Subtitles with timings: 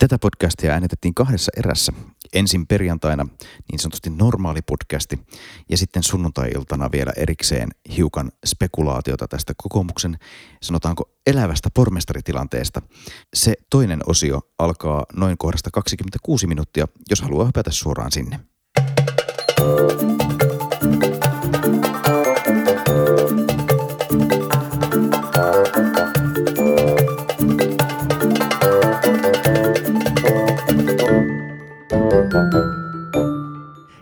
[0.00, 1.92] Tätä podcastia äänitettiin kahdessa erässä.
[2.32, 3.26] Ensin perjantaina
[3.72, 5.18] niin sanotusti normaali podcasti
[5.70, 10.18] ja sitten sunnuntai-iltana vielä erikseen hiukan spekulaatiota tästä kokoomuksen,
[10.62, 12.82] sanotaanko elävästä pormestaritilanteesta.
[13.34, 18.40] Se toinen osio alkaa noin kohdasta 26 minuuttia, jos haluaa hypätä suoraan sinne.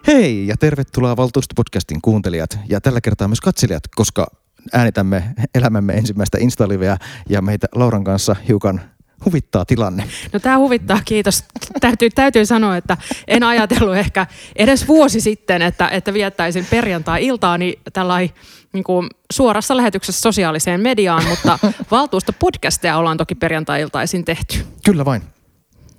[0.07, 4.27] Hei ja tervetuloa Valtuustopodcastin kuuntelijat ja tällä kertaa myös katselijat, koska
[4.73, 5.25] äänitämme
[5.55, 6.97] elämämme ensimmäistä Instaliveä
[7.29, 8.81] ja meitä Lauran kanssa hiukan
[9.25, 10.05] huvittaa tilanne.
[10.33, 11.45] No tämä huvittaa, kiitos.
[11.81, 18.31] Täytyy, täytyy sanoa, että en ajatellut ehkä edes vuosi sitten, että, että viettäisin perjantai-iltaani tällainen
[18.73, 21.59] niin kuin suorassa lähetyksessä sosiaaliseen mediaan, mutta
[21.91, 24.67] valtuustopodcasteja ollaan toki perjantai-iltaisin tehty.
[24.85, 25.23] Kyllä vain.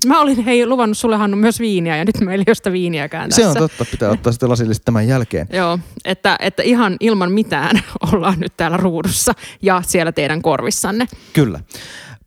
[0.05, 3.29] Mä olin hei luvannut sulle Hannu myös viiniä ja nyt meillä ei ole sitä viiniäkään
[3.29, 3.41] tässä.
[3.41, 5.47] Se on totta, pitää ottaa sitten lasillisesti tämän jälkeen.
[5.53, 7.81] Joo, että, että ihan ilman mitään
[8.13, 11.05] ollaan nyt täällä ruudussa ja siellä teidän korvissanne.
[11.33, 11.59] Kyllä.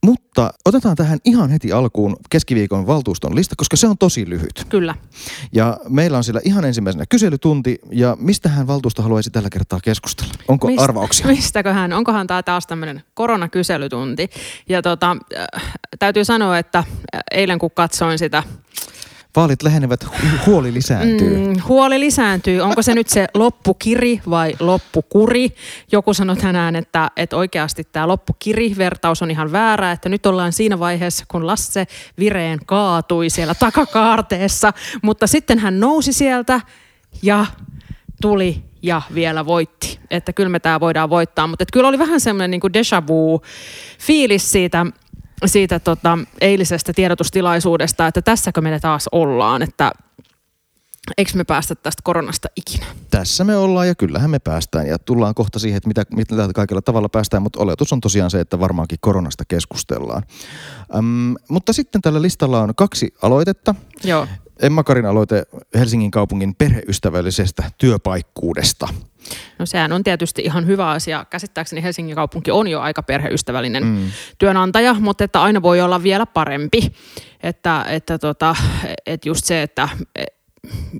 [0.07, 4.67] Mutta otetaan tähän ihan heti alkuun keskiviikon valtuuston lista, koska se on tosi lyhyt.
[4.69, 4.95] Kyllä.
[5.53, 10.33] Ja meillä on siellä ihan ensimmäisenä kyselytunti, ja mistähän valtuusto haluaisi tällä kertaa keskustella?
[10.49, 11.27] Onko Mist, arvauksia?
[11.27, 11.93] Mistäköhän?
[11.93, 14.31] Onkohan tämä taas tämmöinen koronakyselytunti?
[14.69, 16.85] Ja tota, äh, täytyy sanoa, että äh,
[17.31, 18.43] eilen kun katsoin sitä
[19.37, 21.37] Vaalit lähenevät, hu- huoli lisääntyy.
[21.37, 22.61] Mm, huoli lisääntyy.
[22.61, 25.49] Onko se nyt se loppukiri vai loppukuri?
[25.93, 30.79] Joku sanoi tänään, että, että oikeasti tämä loppukiri-vertaus on ihan väärä, että nyt ollaan siinä
[30.79, 31.87] vaiheessa, kun Lasse
[32.19, 36.61] Vireen kaatui siellä takakaarteessa, mutta sitten hän nousi sieltä
[37.23, 37.47] ja
[38.21, 39.99] tuli ja vielä voitti.
[40.11, 43.43] Että kyllä me tämä voidaan voittaa, mutta kyllä oli vähän semmoinen niin kuin déjà vu
[43.99, 44.87] fiilis siitä,
[45.47, 49.93] siitä tota, eilisestä tiedotustilaisuudesta, että tässäkö me taas ollaan, että
[51.19, 52.87] eikö me päästä tästä koronasta ikinä?
[53.11, 56.83] Tässä me ollaan ja kyllähän me päästään ja tullaan kohta siihen, että mitä, mitä kaikilla
[56.83, 60.23] tavalla päästään, mutta oletus on tosiaan se, että varmaankin koronasta keskustellaan.
[60.95, 63.75] Öm, mutta sitten tällä listalla on kaksi aloitetta.
[64.05, 64.27] Joo.
[64.63, 65.43] Emma Karin aloite
[65.75, 68.89] Helsingin kaupungin perheystävällisestä työpaikkuudesta.
[69.59, 71.27] No sehän on tietysti ihan hyvä asia.
[71.31, 74.11] Käsittääkseni Helsingin kaupunki on jo aika perheystävällinen mm.
[74.39, 76.93] työnantaja, mutta että aina voi olla vielä parempi.
[77.43, 78.57] Että, että, tota,
[79.07, 79.89] että just se, että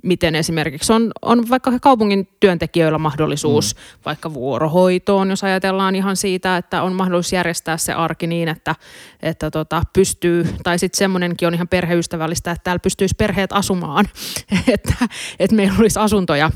[0.03, 4.01] miten esimerkiksi on, on vaikka kaupungin työntekijöillä mahdollisuus mm.
[4.05, 8.75] vaikka vuorohoitoon, jos ajatellaan ihan siitä, että on mahdollisuus järjestää se arki niin, että,
[9.21, 14.05] että tota, pystyy, tai sitten semmoinenkin on ihan perheystävällistä, että täällä pystyisi perheet asumaan,
[14.73, 14.93] että,
[15.39, 16.51] että meillä olisi asuntoja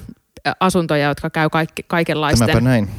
[0.60, 2.48] asuntoja, jotka käy kaikki, kaikenlaisten.
[2.48, 2.90] Tämäpä näin.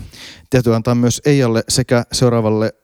[0.51, 2.75] Täytyy antaa myös Eijalle sekä seuraavalle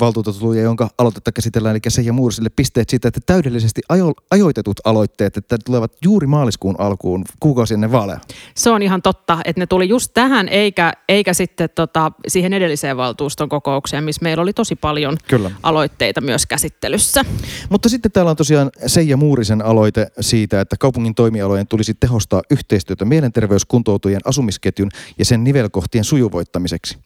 [0.00, 5.58] valtuutetulle, jonka aloitetta käsitellään, eli Seija Muursille pisteet siitä, että täydellisesti ajo, ajoitetut aloitteet, että
[5.64, 8.20] tulevat juuri maaliskuun alkuun kuukausi ennen vaaleja.
[8.54, 12.96] Se on ihan totta, että ne tuli just tähän, eikä, eikä sitten tota, siihen edelliseen
[12.96, 15.50] valtuuston kokoukseen, missä meillä oli tosi paljon Kyllä.
[15.62, 17.24] aloitteita myös käsittelyssä.
[17.70, 23.04] Mutta sitten täällä on tosiaan Seija Muurisen aloite siitä, että kaupungin toimialojen tulisi tehostaa yhteistyötä
[23.04, 26.98] mielenterveyskuntoutujien asumisketjun ja sen nivelkohtien sujuvoittamiseksi.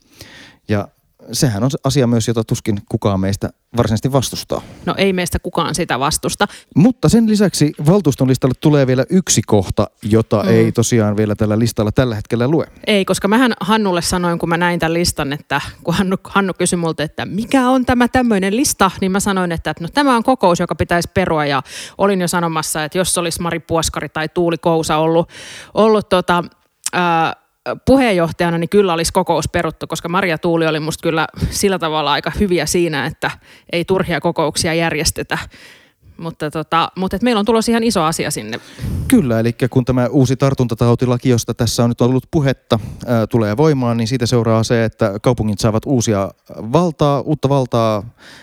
[0.68, 0.88] Ja
[1.32, 4.62] sehän on asia myös, jota tuskin kukaan meistä varsinaisesti vastustaa.
[4.86, 6.48] No ei meistä kukaan sitä vastusta.
[6.76, 10.48] Mutta sen lisäksi valtuuston listalle tulee vielä yksi kohta, jota mm.
[10.48, 12.66] ei tosiaan vielä tällä listalla tällä hetkellä lue.
[12.86, 16.76] Ei, koska mähän Hannulle sanoin, kun mä näin tämän listan, että kun Hannu, Hannu kysyi
[16.76, 20.60] multa, että mikä on tämä tämmöinen lista, niin mä sanoin, että no, tämä on kokous,
[20.60, 21.62] joka pitäisi perua ja
[21.98, 25.28] olin jo sanomassa, että jos olisi Mari Puoskari tai Tuuli Kousa ollut,
[25.74, 26.44] ollut tota,
[26.92, 27.39] ää,
[27.86, 32.32] puheenjohtajana niin kyllä olisi kokous peruttu, koska Maria Tuuli oli musta kyllä sillä tavalla aika
[32.40, 33.30] hyviä siinä, että
[33.72, 35.38] ei turhia kokouksia järjestetä.
[36.20, 38.60] Mutta, tota, mutta et meillä on tulossa ihan iso asia sinne.
[39.08, 43.96] Kyllä, eli kun tämä uusi tartuntatautilaki, josta tässä on nyt ollut puhetta, ää, tulee voimaan,
[43.96, 46.30] niin siitä seuraa se, että kaupungit saavat uusia
[46.72, 48.02] valtaa, uutta valtaa,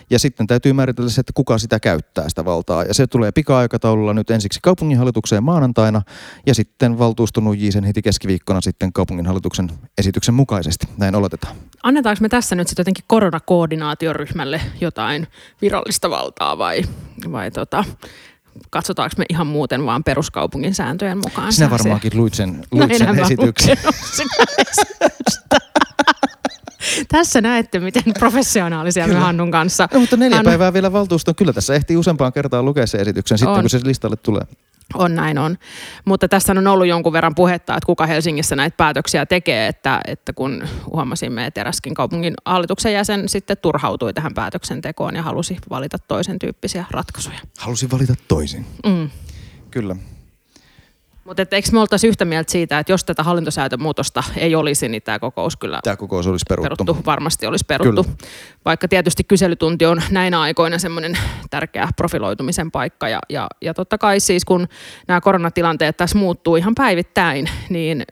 [0.10, 2.84] ja sitten täytyy määritellä se, että kuka sitä käyttää sitä valtaa.
[2.84, 6.02] Ja se tulee pika-aikataululla nyt ensiksi kaupunginhallitukseen maanantaina,
[6.46, 10.88] ja sitten valtuuston sen heti keskiviikkona sitten kaupunginhallituksen esityksen mukaisesti.
[10.98, 11.56] Näin oletetaan.
[11.84, 15.28] Annetaanko me tässä nyt sitten jotenkin koronakoordinaatioryhmälle jotain
[15.62, 16.82] virallista valtaa vai,
[17.32, 17.84] vai tota,
[18.70, 21.54] katsotaanko me ihan muuten vaan peruskaupungin sääntöjen mukaan?
[21.54, 23.78] Sinä varmaankin luit sen, luit no, sen esityksen.
[27.08, 29.20] tässä näette, miten professionaalisia kyllä.
[29.20, 29.90] me Hannun kanssa.
[29.94, 30.50] No, mutta neljä Hannu...
[30.50, 31.36] päivää vielä valtuuston.
[31.36, 33.62] Kyllä tässä ehtii useampaan kertaan lukea se esityksen sitten, on.
[33.62, 34.42] kun se listalle tulee.
[34.94, 35.58] On näin on.
[36.06, 40.34] Mutta tässä on ollut jonkun verran puhetta, että kuka Helsingissä näitä päätöksiä tekee, että, että
[40.34, 40.64] kun
[40.94, 46.86] huomasimme, että eräskin kaupungin hallituksen jäsen sitten turhautui tähän päätöksentekoon ja halusi valita toisen tyyppisiä
[46.92, 47.40] ratkaisuja.
[47.60, 48.66] Halusin valita toisin.
[48.86, 49.10] Mm.
[49.72, 49.96] Kyllä.
[51.28, 55.20] Mutta eikö me oltaisi yhtä mieltä siitä, että jos tätä hallintosäätömuutosta ei olisi, niin tämä
[55.20, 56.86] kokous kyllä Tämä kokous olisi peruttu.
[56.86, 58.04] peruttu, varmasti olisi peruttu.
[58.04, 58.18] Kyllä.
[58.66, 61.18] Vaikka tietysti kyselytunti on näinä aikoina semmoinen
[61.50, 63.10] tärkeä profiloitumisen paikka.
[63.10, 64.68] Ja, ja, ja totta kai siis kun
[65.08, 68.04] nämä koronatilanteet tässä muuttuu ihan päivittäin, niin,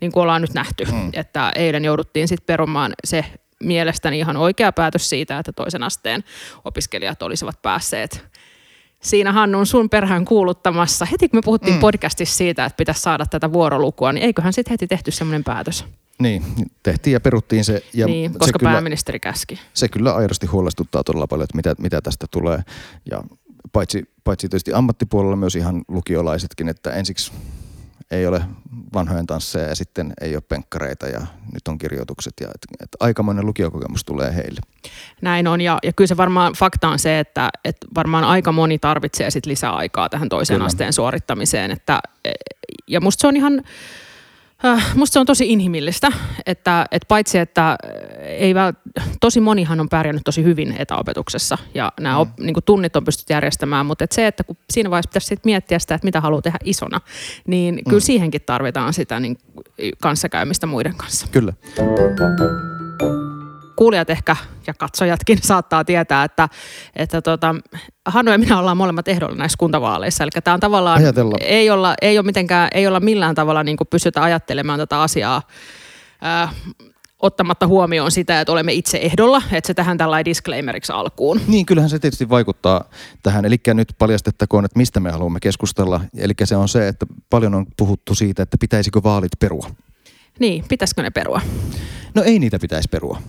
[0.00, 1.10] niin kuin ollaan nyt nähty, mm.
[1.12, 3.24] että eilen jouduttiin sitten perumaan se
[3.62, 6.24] mielestäni ihan oikea päätös siitä, että toisen asteen
[6.64, 8.28] opiskelijat olisivat päässeet
[9.02, 11.04] siinä Hannun sun perään kuuluttamassa.
[11.04, 11.80] Heti kun me puhuttiin mm.
[11.80, 15.84] podcastissa siitä, että pitäisi saada tätä vuorolukua, niin eiköhän sitten heti tehty semmoinen päätös.
[16.22, 16.42] Niin,
[16.82, 17.82] tehtiin ja peruttiin se.
[17.94, 19.58] Ja niin, koska se kyllä, pääministeri käski.
[19.74, 22.62] Se kyllä aidosti huolestuttaa todella paljon, että mitä, mitä tästä tulee.
[23.10, 23.22] Ja
[23.72, 27.32] paitsi, paitsi tietysti ammattipuolella myös ihan lukiolaisetkin, että ensiksi
[28.10, 28.42] ei ole
[28.94, 31.20] vanhojen tansseja ja sitten ei ole penkkareita ja
[31.52, 32.34] nyt on kirjoitukset.
[32.40, 34.60] Ja, et, et aikamoinen lukiokokemus tulee heille.
[35.22, 38.78] Näin on ja, ja kyllä se varmaan fakta on se, että, että varmaan aika moni
[38.78, 40.66] tarvitsee sit lisää aikaa tähän toisen kyllä.
[40.66, 41.70] asteen suorittamiseen.
[41.70, 42.00] Että,
[42.86, 43.62] ja musta se on ihan
[44.94, 46.12] musta se on tosi inhimillistä,
[46.46, 47.76] että, että paitsi että
[48.22, 48.72] ei väl,
[49.20, 52.20] tosi monihan on pärjännyt tosi hyvin etäopetuksessa ja nämä mm.
[52.20, 55.44] op, niin tunnit on pystytty järjestämään, mutta että se, että kun siinä vaiheessa pitäisi sit
[55.44, 57.00] miettiä sitä, että mitä haluaa tehdä isona,
[57.46, 57.82] niin mm.
[57.88, 59.38] kyllä siihenkin tarvitaan sitä niin,
[60.02, 61.26] kanssakäymistä muiden kanssa.
[61.32, 61.52] Kyllä
[63.78, 64.36] kuulijat ehkä
[64.66, 66.48] ja katsojatkin saattaa tietää, että,
[66.96, 67.54] että tota,
[68.06, 70.24] Hannu ja minä ollaan molemmat ehdolla näissä kuntavaaleissa.
[70.24, 71.00] Eli tämä on tavallaan,
[71.40, 75.42] ei olla, ei ole mitenkään, ei olla millään tavalla niin kuin pystytä ajattelemaan tätä asiaa
[76.20, 76.48] ää,
[77.22, 81.40] ottamatta huomioon sitä, että olemme itse ehdolla, että se tähän tällainen disclaimeriksi alkuun.
[81.46, 82.84] Niin, kyllähän se tietysti vaikuttaa
[83.22, 83.44] tähän.
[83.44, 86.00] Eli nyt paljastettakoon, että mistä me haluamme keskustella.
[86.16, 89.70] Eli se on se, että paljon on puhuttu siitä, että pitäisikö vaalit perua.
[90.38, 91.40] Niin, pitäisikö ne perua?
[92.14, 93.22] No ei niitä pitäisi perua.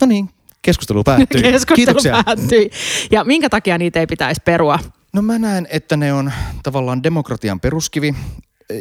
[0.00, 0.30] No niin,
[0.62, 1.42] keskustelu päättyi.
[1.52, 2.22] keskustelu Kiitoksia.
[2.24, 2.70] päättyi.
[3.10, 4.78] Ja minkä takia niitä ei pitäisi perua?
[5.12, 6.32] No mä näen, että ne on
[6.62, 8.14] tavallaan demokratian peruskivi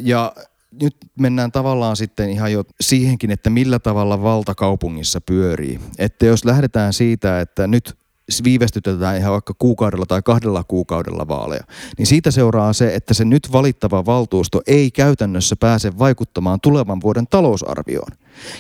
[0.02, 0.34] ja
[0.82, 5.80] nyt mennään tavallaan sitten ihan jo siihenkin, että millä tavalla valta kaupungissa pyörii.
[5.98, 7.98] Että jos lähdetään siitä, että nyt
[8.44, 11.64] viivästytetään ihan vaikka kuukaudella tai kahdella kuukaudella vaaleja,
[11.98, 17.28] niin siitä seuraa se, että se nyt valittava valtuusto ei käytännössä pääse vaikuttamaan tulevan vuoden
[17.28, 18.12] talousarvioon.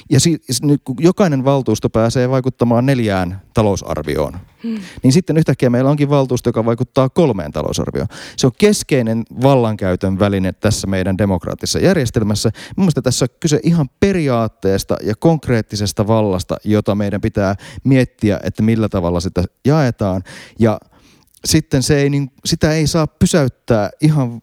[0.10, 4.34] Ja si- nyt kun jokainen valtuusto pääsee vaikuttamaan neljään talousarvioon,
[4.64, 4.78] hmm.
[5.04, 8.08] niin sitten yhtäkkiä meillä onkin valtuusto, joka vaikuttaa kolmeen talousarvioon.
[8.38, 12.52] Se on keskeinen vallankäytön väline tässä meidän demokraattisessa järjestelmässä.
[12.78, 18.90] Mielestäni tässä on kyse ihan periaatteesta ja konkreettisesta vallasta, jota meidän pitää miettiä, että millä
[18.90, 20.24] tavalla sitä jaetaan.
[20.60, 20.80] Ja
[21.46, 24.42] sitten se ei, niin, sitä ei saa pysäyttää ihan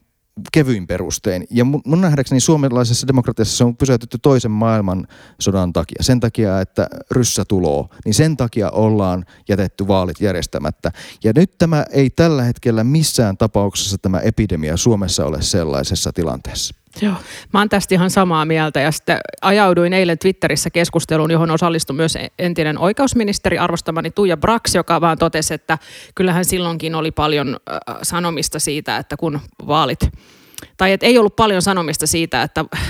[0.52, 1.46] kevyin perustein.
[1.50, 5.96] Ja mun, mun nähdäkseni suomalaisessa demokratiassa se on pysäytetty toisen maailmansodan takia.
[6.00, 10.92] Sen takia, että ryssä tuloo, niin sen takia ollaan jätetty vaalit järjestämättä.
[11.24, 16.81] Ja nyt tämä ei tällä hetkellä missään tapauksessa tämä epidemia Suomessa ole sellaisessa tilanteessa.
[17.00, 17.14] Joo,
[17.52, 18.80] mä oon tästä ihan samaa mieltä.
[18.80, 25.00] Ja sitten ajauduin eilen Twitterissä keskusteluun, johon osallistui myös entinen oikeusministeri arvostamani Tuija Brax, joka
[25.00, 25.78] vaan totesi, että
[26.14, 27.56] kyllähän silloinkin oli paljon
[28.02, 30.00] sanomista siitä, että kun vaalit
[30.76, 32.86] tai että ei ollut paljon sanomista siitä, että äh,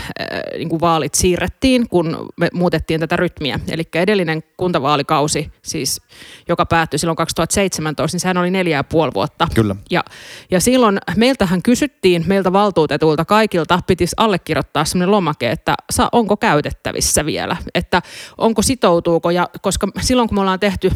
[0.58, 3.60] niin kuin vaalit siirrettiin, kun me muutettiin tätä rytmiä.
[3.68, 6.00] Eli edellinen kuntavaalikausi, siis,
[6.48, 9.48] joka päättyi silloin 2017, niin sehän oli neljä ja puoli vuotta.
[9.54, 9.76] Kyllä.
[9.90, 10.04] Ja,
[10.50, 17.26] ja silloin meiltähän kysyttiin, meiltä valtuutetulta kaikilta pitisi allekirjoittaa sellainen lomake, että sa, onko käytettävissä
[17.26, 18.02] vielä, että
[18.38, 20.90] onko sitoutuuko, ja koska silloin kun me ollaan tehty,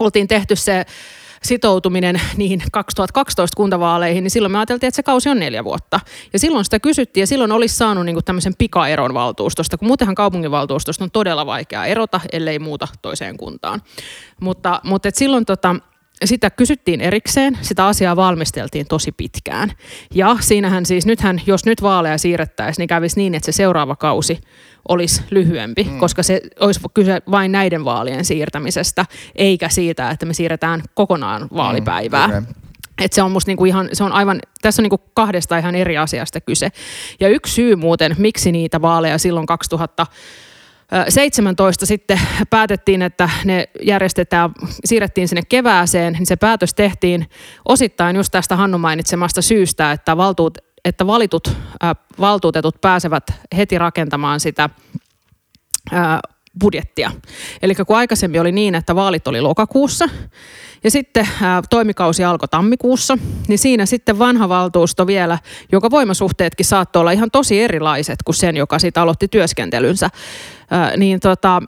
[0.00, 0.84] oltiin tehty se
[1.44, 6.00] sitoutuminen niihin 2012 kuntavaaleihin, niin silloin me ajateltiin, että se kausi on neljä vuotta.
[6.32, 10.14] Ja silloin sitä kysyttiin ja silloin olisi saanut niin kuin tämmöisen pikaeron valtuustosta, kun muutenhan
[10.14, 13.82] kaupunginvaltuustosta on todella vaikea erota, ellei muuta toiseen kuntaan.
[14.40, 15.76] Mutta, mutta et silloin tota,
[16.24, 19.72] sitä kysyttiin erikseen, sitä asiaa valmisteltiin tosi pitkään.
[20.14, 24.40] Ja siinähän siis, nythän, jos nyt vaaleja siirrettäisiin, niin kävisi niin, että se seuraava kausi
[24.88, 25.98] olisi lyhyempi, mm.
[25.98, 29.06] koska se olisi kyse vain näiden vaalien siirtämisestä,
[29.36, 32.28] eikä siitä, että me siirretään kokonaan vaalipäivää.
[32.28, 32.46] Mm,
[33.02, 35.98] Et se on musta niinku ihan, se on aivan, tässä on niinku kahdesta ihan eri
[35.98, 36.68] asiasta kyse.
[37.20, 40.06] Ja yksi syy muuten, miksi niitä vaaleja silloin 2000
[41.08, 44.50] 17 sitten päätettiin, että ne järjestetään,
[44.84, 47.26] siirrettiin sinne kevääseen, niin se päätös tehtiin
[47.68, 53.24] osittain just tästä Hannu mainitsemasta syystä, että, valtuut, että valitut äh, valtuutetut pääsevät
[53.56, 54.70] heti rakentamaan sitä
[55.92, 56.18] äh,
[56.60, 57.10] budjettia.
[57.62, 60.08] Eli kun aikaisemmin oli niin, että vaalit oli lokakuussa
[60.84, 65.38] ja sitten ää, toimikausi alkoi tammikuussa, niin siinä sitten vanha valtuusto vielä,
[65.72, 70.10] joka voimasuhteetkin saattoi olla ihan tosi erilaiset kuin sen, joka sitten aloitti työskentelynsä,
[70.70, 71.62] ää, niin tota,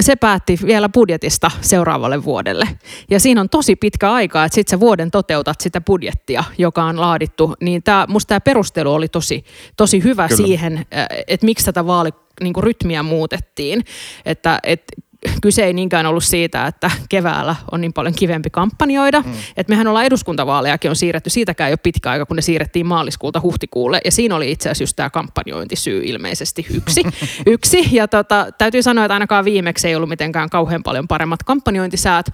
[0.00, 2.68] se päätti vielä budjetista seuraavalle vuodelle.
[3.10, 7.00] Ja siinä on tosi pitkä aika, että sitten sä vuoden toteutat sitä budjettia, joka on
[7.00, 7.54] laadittu.
[7.60, 9.44] Niin tää, musta tämä perustelu oli tosi,
[9.76, 10.46] tosi hyvä Kyllä.
[10.46, 10.86] siihen,
[11.26, 13.84] että miksi tätä vaalirytmiä niin muutettiin.
[14.24, 15.01] Että, että
[15.42, 19.20] kyse ei niinkään ollut siitä, että keväällä on niin paljon kivempi kampanjoida.
[19.20, 19.32] Mm.
[19.56, 24.00] Että mehän ollaan eduskuntavaalejakin on siirretty, siitäkään jo pitkä aika, kun ne siirrettiin maaliskuulta huhtikuulle.
[24.04, 27.02] Ja siinä oli itse asiassa just tämä kampanjointisyy ilmeisesti yksi.
[27.46, 27.88] yksi.
[27.92, 32.26] Ja tota, täytyy sanoa, että ainakaan viimeksi ei ollut mitenkään kauhean paljon paremmat kampanjointisäät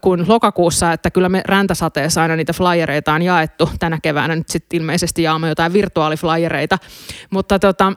[0.00, 3.70] kuin lokakuussa, että kyllä me räntäsateessa aina niitä flyereita on jaettu.
[3.78, 6.78] Tänä keväänä nyt sitten ilmeisesti jaamme jotain virtuaaliflyereita.
[7.30, 7.92] Mutta tota,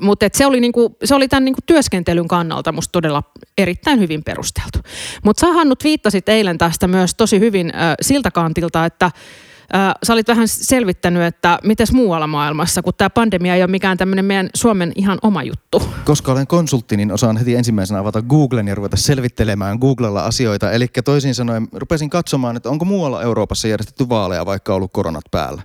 [0.00, 3.22] mutta se oli, niinku, se oli tämän niinku työskentelyn kannalta musta todella
[3.58, 4.78] erittäin hyvin perusteltu.
[5.24, 10.12] Mutta sä Hannut viittasit eilen tästä myös tosi hyvin äh, siltä kantilta, että äh, sä
[10.12, 14.50] olit vähän selvittänyt, että miten muualla maailmassa, kun tämä pandemia ei ole mikään tämmöinen meidän
[14.54, 15.82] Suomen ihan oma juttu.
[16.04, 20.70] Koska olen konsultti, niin osaan heti ensimmäisenä avata Googlen ja ruveta selvittelemään Googlella asioita.
[20.70, 25.62] Eli toisin sanoen rupesin katsomaan, että onko muualla Euroopassa järjestetty vaaleja, vaikka ollut koronat päällä.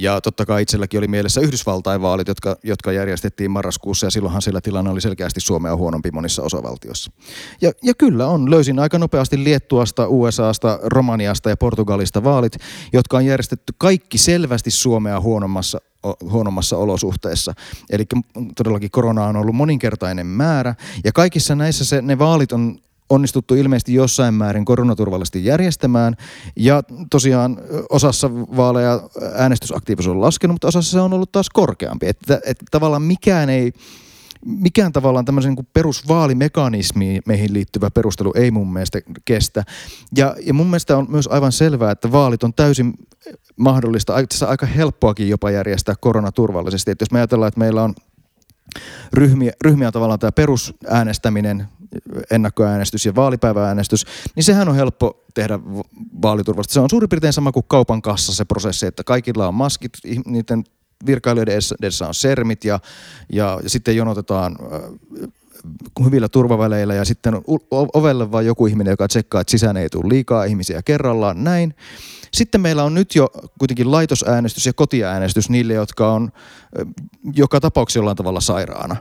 [0.00, 4.60] Ja totta kai itselläkin oli mielessä Yhdysvaltain vaalit, jotka, jotka järjestettiin marraskuussa ja silloinhan sillä
[4.60, 7.12] tilanne oli selkeästi Suomea huonompi monissa osavaltioissa.
[7.60, 12.56] Ja, ja kyllä on, löysin aika nopeasti Liettuasta, USAsta, Romaniasta ja Portugalista vaalit,
[12.92, 15.78] jotka on järjestetty kaikki selvästi Suomea huonommassa
[16.20, 17.52] huonommassa olosuhteessa.
[17.90, 18.04] Eli
[18.56, 22.78] todellakin korona on ollut moninkertainen määrä ja kaikissa näissä se, ne vaalit on
[23.10, 26.16] onnistuttu ilmeisesti jossain määrin koronaturvallisesti järjestämään.
[26.56, 27.56] Ja tosiaan
[27.90, 29.00] osassa vaaleja
[29.34, 32.08] äänestysaktiivisuus on laskenut, mutta osassa se on ollut taas korkeampi.
[32.08, 33.72] Että, että tavallaan mikään ei,
[34.46, 39.64] mikään tavallaan tämmöisen niin perusvaalimekanismiin meihin liittyvä perustelu ei mun mielestä kestä.
[40.16, 42.94] Ja, ja mun mielestä on myös aivan selvää, että vaalit on täysin
[43.56, 46.90] mahdollista, itse aika helppoakin jopa järjestää koronaturvallisesti.
[46.90, 47.94] Että jos me ajatellaan, että meillä on
[49.12, 51.68] ryhmiä, ryhmiä tavallaan tämä perusäänestäminen,
[52.30, 55.58] ennakkoäänestys ja vaalipäivääänestys, niin sehän on helppo tehdä
[56.22, 56.74] vaaliturvallisesti.
[56.74, 59.92] Se on suurin piirtein sama kuin kaupan kassa se prosessi, että kaikilla on maskit,
[60.26, 60.64] niiden
[61.06, 62.80] virkailijoiden edessä on sermit ja,
[63.32, 64.56] ja, sitten jonotetaan
[66.04, 67.34] hyvillä turvaväleillä ja sitten
[67.70, 71.74] ovelle vaan joku ihminen, joka tsekkaa, että sisään ei tule liikaa ihmisiä kerrallaan, näin.
[72.32, 76.32] Sitten meillä on nyt jo kuitenkin laitosäänestys ja kotiäänestys niille, jotka on
[77.34, 78.96] joka tapauksessa jollain tavalla sairaana.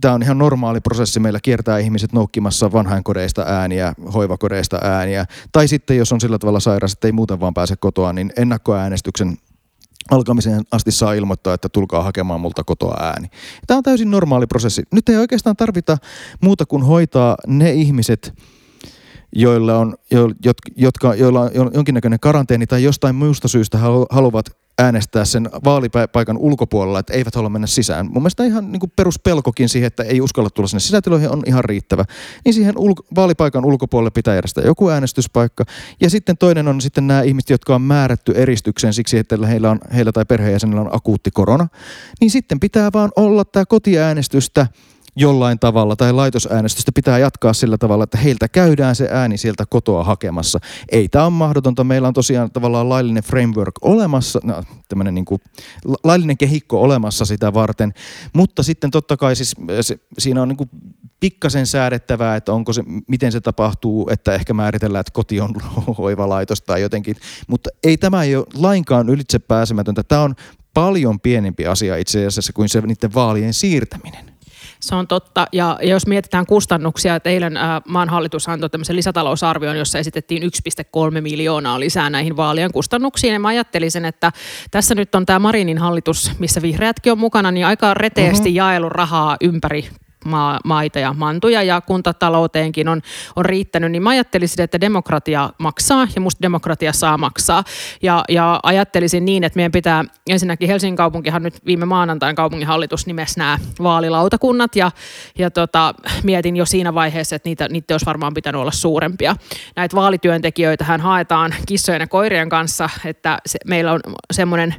[0.00, 1.20] Tämä on ihan normaali prosessi.
[1.20, 5.26] Meillä kiertää ihmiset noukkimassa vanhainkodeista ääniä, hoivakodeista ääniä.
[5.52, 9.36] Tai sitten jos on sillä tavalla sairas, että ei muuten vaan pääse kotoa, niin ennakkoäänestyksen
[10.10, 13.28] alkamiseen asti saa ilmoittaa, että tulkaa hakemaan multa kotoa ääni.
[13.66, 14.82] Tämä on täysin normaali prosessi.
[14.92, 15.98] Nyt ei oikeastaan tarvita
[16.40, 18.34] muuta kuin hoitaa ne ihmiset,
[19.32, 20.28] joilla on, jo,
[20.76, 23.78] jotka, joilla on jonkinnäköinen karanteeni tai jostain muusta syystä
[24.10, 28.06] haluavat äänestää sen vaalipaikan ulkopuolella, että eivät halua mennä sisään.
[28.06, 31.64] Mun mielestä ihan niin kuin peruspelkokin siihen, että ei uskalla tulla sinne sisätiloihin on ihan
[31.64, 32.04] riittävä.
[32.44, 35.64] Niin siihen ulko- vaalipaikan ulkopuolelle pitää järjestää joku äänestyspaikka.
[36.00, 39.80] Ja sitten toinen on sitten nämä ihmiset, jotka on määrätty eristykseen siksi, että heillä, on,
[39.94, 41.68] heillä tai perheenjäsenillä on akuutti korona.
[42.20, 44.66] Niin sitten pitää vaan olla tämä kotiäänestystä–
[45.16, 50.04] jollain tavalla tai laitosäänestystä pitää jatkaa sillä tavalla, että heiltä käydään se ääni sieltä kotoa
[50.04, 50.58] hakemassa.
[50.88, 51.84] Ei tämä on mahdotonta.
[51.84, 55.24] Meillä on tosiaan tavallaan laillinen framework olemassa, no, tämmöinen niin
[56.04, 57.92] laillinen kehikko olemassa sitä varten,
[58.32, 60.70] mutta sitten totta kai siis se, siinä on niin kuin
[61.20, 65.54] pikkasen säädettävää, että onko se, miten se tapahtuu, että ehkä määritellään, että koti on
[65.98, 67.16] hoivalaitos tai jotenkin,
[67.48, 70.02] mutta ei tämä ei ole lainkaan ylitse pääsemätöntä.
[70.02, 70.34] Tämä on
[70.74, 74.31] paljon pienempi asia itse asiassa kuin se niiden vaalien siirtäminen.
[74.82, 75.46] Se on totta.
[75.52, 80.42] Ja, ja jos mietitään kustannuksia, että eilen ää, maan hallitus antoi tämmöisen lisätalousarvion, jossa esitettiin
[80.42, 83.32] 1,3 miljoonaa lisää näihin vaalien kustannuksiin.
[83.32, 84.32] Ja mä ajattelisin, että
[84.70, 88.56] tässä nyt on tämä Marinin hallitus, missä vihreätkin on mukana, niin aika reteesti mm-hmm.
[88.56, 89.88] jaelu rahaa ympäri
[90.24, 93.00] maa, maita ja mantuja ja kuntatalouteenkin on,
[93.36, 97.64] on riittänyt, niin mä ajattelisin, että demokratia maksaa ja musta demokratia saa maksaa.
[98.02, 103.38] Ja, ja ajattelisin niin, että meidän pitää, ensinnäkin Helsingin kaupunkihan nyt viime maanantain kaupunginhallitus nimesi
[103.38, 104.90] nämä vaalilautakunnat ja,
[105.38, 109.36] ja tota, mietin jo siinä vaiheessa, että niitä, niitä olisi varmaan pitänyt olla suurempia.
[109.76, 114.00] Näitä vaalityöntekijöitä hän haetaan kissojen ja koirien kanssa, että se, meillä on
[114.32, 114.74] semmoinen,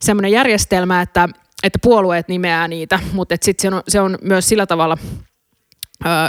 [0.00, 1.28] semmoinen järjestelmä, että
[1.64, 4.98] että puolueet nimeää niitä, mutta sitten se on, se on myös sillä tavalla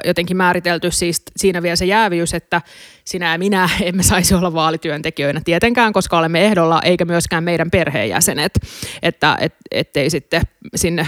[0.06, 2.62] jotenkin määritelty siis siinä vielä se jäävyys, että
[3.06, 8.60] sinä ja minä emme saisi olla vaalityöntekijöinä tietenkään, koska olemme ehdolla, eikä myöskään meidän perheenjäsenet,
[9.02, 10.42] että et, ettei sitten
[10.76, 11.08] sinne,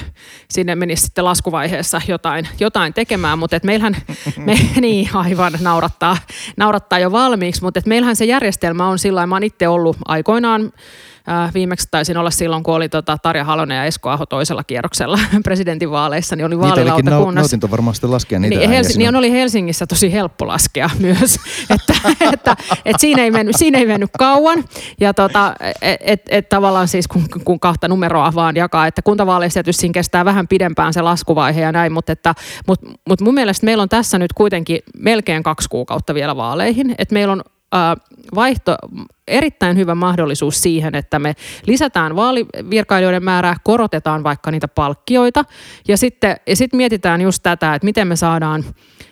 [0.49, 3.95] sinne menisi sitten laskuvaiheessa jotain, jotain tekemään, mutta et meillähän,
[4.45, 6.17] me, niin aivan naurattaa,
[6.57, 10.71] naurattaa jo valmiiksi, mutta et meillähän se järjestelmä on sillä mä oon itse ollut aikoinaan
[11.29, 15.19] Äh, viimeksi taisin olla silloin, kun oli tota Tarja Halonen ja Esko Aho toisella kierroksella
[15.43, 17.55] presidentinvaaleissa, niin oli vaalilautakunnassa.
[17.55, 21.93] Niitä varmaan sitten laskea niitä niin, Helsi- niin oli Helsingissä tosi helppo laskea myös, että,
[22.33, 24.63] että, että siinä, ei mennyt, siinä ei mennyt kauan.
[24.99, 29.57] Ja tota, et, et, et tavallaan siis kun, kun kahta numeroa vaan jakaa, että kuntavaaleissa
[29.57, 32.35] tietysti siinä kestää vähän pidempään se laskuvaihe ja näin, mutta, että,
[32.67, 37.13] mutta, mutta mun mielestä meillä on tässä nyt kuitenkin melkein kaksi kuukautta vielä vaaleihin, että
[37.13, 37.41] meillä on
[38.35, 38.75] vaihto,
[39.27, 45.45] erittäin hyvä mahdollisuus siihen, että me lisätään vaalivirkailijoiden määrää, korotetaan vaikka niitä palkkioita
[45.87, 48.65] ja sitten, ja sitten mietitään just tätä, että miten me saadaan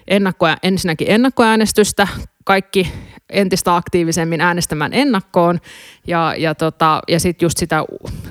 [0.08, 2.08] ennakko, ensinnäkin ennakkoäänestystä,
[2.44, 2.92] kaikki
[3.30, 5.60] entistä aktiivisemmin äänestämään ennakkoon
[6.08, 7.86] ja, ja, tota, ja sitten just sitä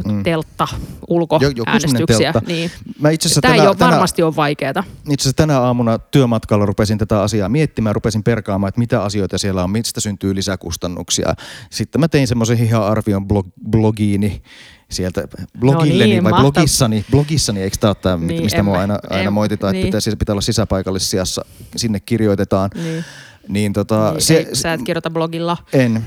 [0.06, 0.22] mm.
[0.22, 0.68] teltta
[1.08, 2.34] ulkoäänestyksiä.
[2.46, 2.70] Niin.
[3.00, 4.84] Mä itse Tämä tänä, ei ole, tänä, varmasti ole vaikeaa.
[5.10, 9.64] Itse asiassa tänä aamuna työmatkalla rupesin tätä asiaa miettimään, rupesin perkaamaan, että mitä asioita siellä
[9.64, 11.34] on, mistä syntyy lisäkustannuksia.
[11.74, 14.42] Sitten mä tein semmoisen ihan arvion blog, blogiini,
[14.90, 15.28] sieltä
[15.58, 18.98] blogilleni no niin, vai mahtav- blogissani, blogissani, eikö tämä ole tämä, niin, mistä mua aina,
[19.10, 19.86] aina em, moititaan, niin.
[19.86, 21.44] että pitää, pitää olla sisäpaikallissijassa,
[21.76, 22.70] sinne kirjoitetaan.
[22.74, 23.04] Niin.
[23.48, 25.56] Niin, tota, niin, se, ei, sä et kirjoita blogilla.
[25.72, 26.04] En.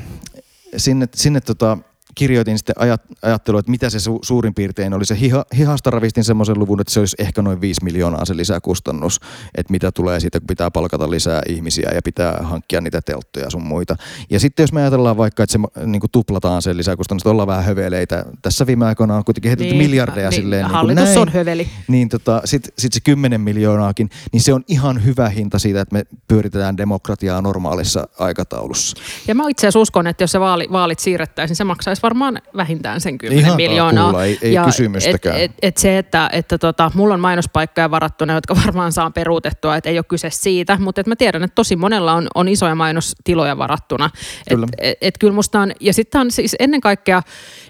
[0.78, 1.78] Sinne, sinne tota,
[2.18, 5.06] kirjoitin sitten ajat, ajattelua, että mitä se su, suurin piirtein oli.
[5.06, 9.20] Se hiha, hihasta ravistin semmoisen luvun, että se olisi ehkä noin 5 miljoonaa se lisäkustannus,
[9.58, 13.64] että mitä tulee siitä, kun pitää palkata lisää ihmisiä ja pitää hankkia niitä telttoja sun
[13.64, 13.96] muita.
[14.30, 17.48] Ja sitten jos me ajatellaan vaikka, että se niin kuin tuplataan sen lisäkustannus, että ollaan
[17.48, 18.26] vähän höveleitä.
[18.42, 20.66] Tässä viime aikoina on kuitenkin heitetty niin, miljardeja niin, silleen.
[20.66, 21.68] Hallitus niin näin, on höveli.
[21.88, 25.94] Niin tota, sitten sit se 10 miljoonaakin, niin se on ihan hyvä hinta siitä, että
[25.94, 28.98] me pyöritetään demokratiaa normaalissa aikataulussa.
[29.28, 33.02] Ja mä itse asiassa uskon, että jos se vaali, vaalit siirrettäisiin, se maksaisi varmaan vähintään
[33.02, 34.04] sen 10 Ihan miljoonaa.
[34.04, 35.36] Kuulla, ei, ei ja kysymystäkään.
[35.36, 39.76] Et, et, et se, että, että tota, mulla on mainospaikkoja varattuna, jotka varmaan saa peruutettua,
[39.76, 42.76] että ei ole kyse siitä, mutta et mä tiedän, että tosi monella on, on isoja
[42.76, 44.10] mainostiloja varattuna.
[44.50, 44.68] Kyllä.
[44.78, 47.22] Et, et, et kyllä musta on, ja sitten on siis ennen kaikkea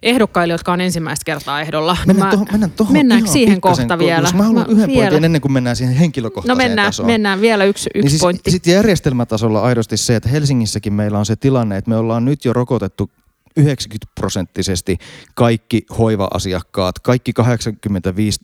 [0.03, 1.98] ehdokkaille, jotka on ensimmäistä kertaa ehdolla.
[2.08, 4.29] Mennään, tohon, mennään tohon Mennäänkö siihen kohta vielä?
[4.34, 5.01] Mä haluan mä, yhden vielä.
[5.01, 7.08] pointin ennen kuin mennään siihen henkilökohtaiseen No mennään, tasoon.
[7.08, 8.51] mennään vielä yksi, yksi niin siis, pointti.
[8.51, 12.53] Sitten järjestelmätasolla aidosti se, että Helsingissäkin meillä on se tilanne, että me ollaan nyt jo
[12.53, 13.12] rokotettu
[13.58, 14.98] 90 prosenttisesti
[15.36, 18.39] kaikki hoiva-asiakkaat, kaikki 85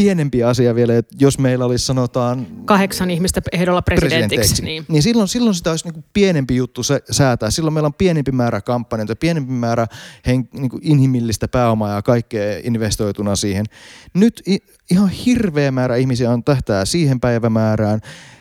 [0.00, 2.46] pienempi asia vielä, että jos meillä olisi sanotaan...
[2.64, 4.18] Kahdeksan ihmistä ehdolla presidentiksi.
[4.28, 4.84] presidentiksi niin.
[4.88, 7.50] niin silloin, silloin sitä olisi niin pienempi juttu se, säätää.
[7.50, 9.86] Silloin meillä on pienempi määrä kampanjoita, pienempi määrä
[10.26, 13.66] hen, niin inhimillistä pääomaa ja kaikkea investoituna siihen.
[14.14, 14.58] Nyt i,
[14.90, 18.00] ihan hirveä määrä ihmisiä on tähtää siihen päivämäärään.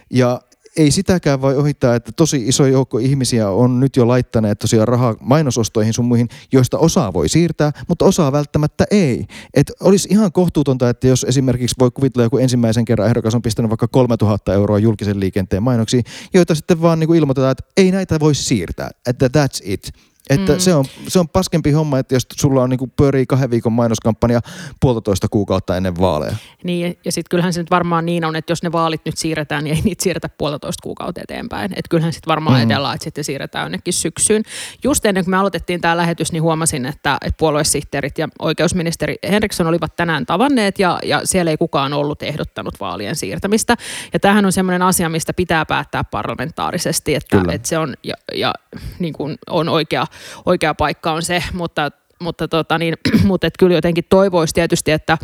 [0.09, 0.41] Ja
[0.77, 5.15] ei sitäkään voi ohittaa, että tosi iso joukko ihmisiä on nyt jo laittaneet tosiaan rahaa
[5.19, 9.25] mainosostoihin sun muihin, joista osaa voi siirtää, mutta osaa välttämättä ei.
[9.53, 13.69] Et olisi ihan kohtuutonta, että jos esimerkiksi voi kuvitella joku ensimmäisen kerran ehdokas on pistänyt
[13.69, 18.19] vaikka 3000 euroa julkisen liikenteen mainoksiin, joita sitten vaan niin kuin ilmoitetaan, että ei näitä
[18.19, 19.91] voi siirtää, että that's it.
[20.29, 20.59] Että mm.
[20.59, 24.39] se, on, se on paskempi homma, että jos sulla on niinku pyörii kahden viikon mainoskampanja
[24.79, 26.35] puolitoista kuukautta ennen vaaleja.
[26.63, 29.63] Niin, ja sitten kyllähän se nyt varmaan niin on, että jos ne vaalit nyt siirretään,
[29.63, 31.71] niin ei niitä siirretä puolitoista kuukautta eteenpäin.
[31.71, 32.57] Että kyllähän sitten varmaan mm.
[32.57, 34.43] ajatellaan, että sitten siirretään jonnekin syksyyn.
[34.83, 39.67] Just ennen kuin me aloitettiin tämä lähetys, niin huomasin, että, että puoluesihteerit ja oikeusministeri Henriksson
[39.67, 43.75] olivat tänään tavanneet, ja, ja siellä ei kukaan ollut ehdottanut vaalien siirtämistä.
[44.13, 48.53] Ja tämähän on semmoinen asia, mistä pitää päättää parlamentaarisesti, että, että se on, ja, ja
[48.99, 50.07] niin kuin on oikea
[50.45, 55.17] oikea paikka on se, mutta, mutta, tota niin, mutta et kyllä jotenkin toivoisi tietysti, että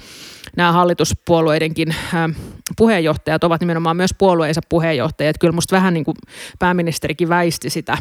[0.57, 2.31] nämä hallituspuolueidenkin ähm,
[2.77, 5.35] puheenjohtajat ovat nimenomaan myös puolueensa puheenjohtajat.
[5.39, 6.17] Kyllä musta vähän niin kuin
[6.59, 7.97] pääministerikin väisti sitä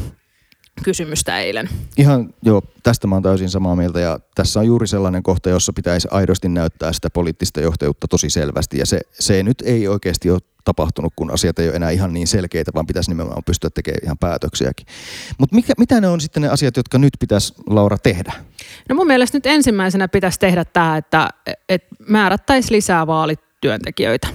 [0.85, 1.69] kysymystä eilen.
[1.97, 5.73] Ihan joo, tästä mä oon täysin samaa mieltä ja tässä on juuri sellainen kohta, jossa
[5.73, 10.41] pitäisi aidosti näyttää sitä poliittista johtajuutta tosi selvästi ja se, se nyt ei oikeasti ole
[10.65, 14.19] tapahtunut, kun asiat ei ole enää ihan niin selkeitä, vaan pitäisi nimenomaan pystyä tekemään ihan
[14.19, 14.87] päätöksiäkin.
[15.39, 18.33] Mutta mitä ne on sitten ne asiat, jotka nyt pitäisi Laura tehdä?
[18.89, 21.29] No mun mielestä nyt ensimmäisenä pitäisi tehdä tämä, että,
[21.69, 24.29] että määrättäisiin lisää vaalit työntekijöitä.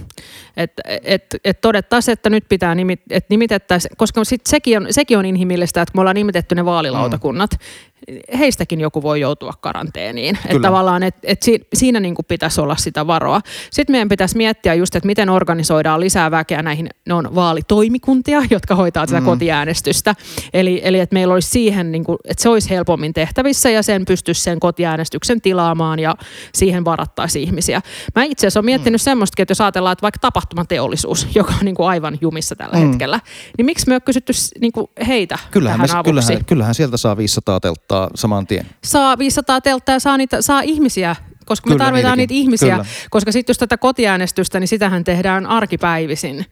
[0.57, 5.17] Että et, et todettaisiin, että nyt pitää nimit, et nimitettäisiin, koska sit sekin, on, sekin
[5.17, 7.95] on inhimillistä, että kun me ollaan nimitetty ne vaalilautakunnat, mm
[8.37, 10.37] heistäkin joku voi joutua karanteeniin.
[10.45, 11.41] Että tavallaan, että et
[11.73, 13.41] siinä niin kuin pitäisi olla sitä varoa.
[13.71, 18.75] Sitten meidän pitäisi miettiä just, että miten organisoidaan lisää väkeä näihin, ne on vaalitoimikuntia, jotka
[18.75, 19.25] hoitaa tätä mm.
[19.25, 20.15] kotiäänestystä.
[20.53, 24.05] Eli, eli että meillä olisi siihen, niin kuin, että se olisi helpommin tehtävissä ja sen
[24.05, 26.15] pystyisi sen kotiäänestyksen tilaamaan ja
[26.53, 27.81] siihen varattaisi ihmisiä.
[28.15, 29.03] Mä itse asiassa olen miettinyt mm.
[29.03, 32.87] semmoistakin, että jos ajatellaan, että vaikka tapahtumateollisuus, joka on niin kuin aivan jumissa tällä mm.
[32.87, 33.19] hetkellä,
[33.57, 36.27] niin miksi me ole kysytty niin kuin heitä kyllähän tähän me, avuksi?
[36.27, 38.65] Kyllähän, kyllähän sieltä saa 500 telttaa telttaa saman tien.
[38.83, 42.35] Saa 500 telttaa ja saa, niitä, saa ihmisiä koska Kyllä, me tarvitaan niitäkin.
[42.35, 42.75] niitä ihmisiä.
[42.75, 42.85] Kyllä.
[43.09, 46.45] Koska sitten jos tätä kotiäänestystä, niin sitähän tehdään arkipäivisin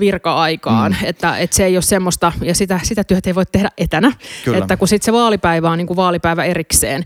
[0.00, 0.96] virka-aikaan.
[1.00, 1.06] Mm.
[1.06, 4.12] Että, että se ei ole semmoista, ja sitä, sitä työtä ei voi tehdä etänä.
[4.44, 4.58] Kyllä.
[4.58, 7.04] Että kun sitten se vaalipäivä on niin kuin vaalipäivä erikseen.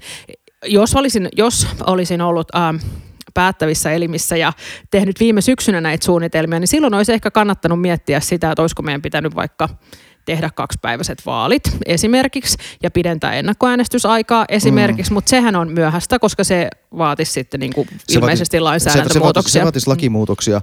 [0.65, 2.49] Jos olisin, jos olisin ollut...
[2.55, 2.77] Ähm,
[3.37, 4.53] päättävissä elimissä ja
[4.91, 9.03] tehnyt viime syksynä näitä suunnitelmia, niin silloin olisi ehkä kannattanut miettiä sitä, että olisiko meidän
[9.03, 9.69] pitänyt vaikka
[10.25, 15.15] tehdä kaksipäiväiset vaalit esimerkiksi ja pidentää ennakkoäänestysaikaa esimerkiksi, mm.
[15.15, 16.69] mutta sehän on myöhäistä, koska se
[16.99, 19.53] vaatisi sitten niin kuin se ilmeisesti vaati, lainsäädäntömuutoksia.
[19.53, 20.61] Se, se vaatisi lakimuutoksia.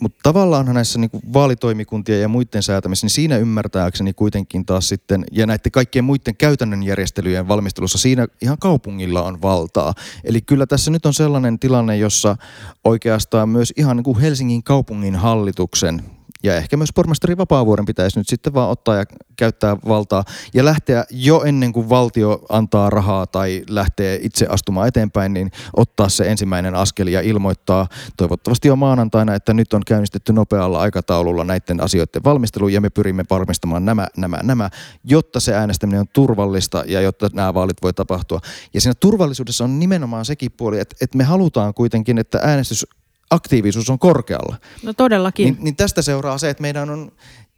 [0.00, 5.46] Mutta tavallaan näissä niinku vaalitoimikuntien ja muiden säätämissä, niin siinä ymmärtääkseni kuitenkin taas sitten, ja
[5.46, 9.94] näiden kaikkien muiden käytännön järjestelyjen valmistelussa, siinä ihan kaupungilla on valtaa.
[10.24, 12.36] Eli kyllä tässä nyt on sellainen tilanne, jossa
[12.84, 16.15] oikeastaan myös ihan niinku Helsingin kaupungin hallituksen
[16.46, 19.04] ja ehkä myös pormestari Vapaavuoren pitäisi nyt sitten vaan ottaa ja
[19.36, 25.32] käyttää valtaa ja lähteä jo ennen kuin valtio antaa rahaa tai lähtee itse astumaan eteenpäin,
[25.32, 30.80] niin ottaa se ensimmäinen askel ja ilmoittaa toivottavasti jo maanantaina, että nyt on käynnistetty nopealla
[30.80, 34.70] aikataululla näiden asioiden valmistelu ja me pyrimme varmistamaan nämä, nämä, nämä,
[35.04, 38.40] jotta se äänestäminen on turvallista ja jotta nämä vaalit voi tapahtua.
[38.74, 42.86] Ja siinä turvallisuudessa on nimenomaan sekin puoli, että, että me halutaan kuitenkin, että äänestys
[43.30, 44.56] aktiivisuus on korkealla.
[44.82, 45.44] No todellakin.
[45.44, 47.12] Niin, niin tästä seuraa se, että meidän on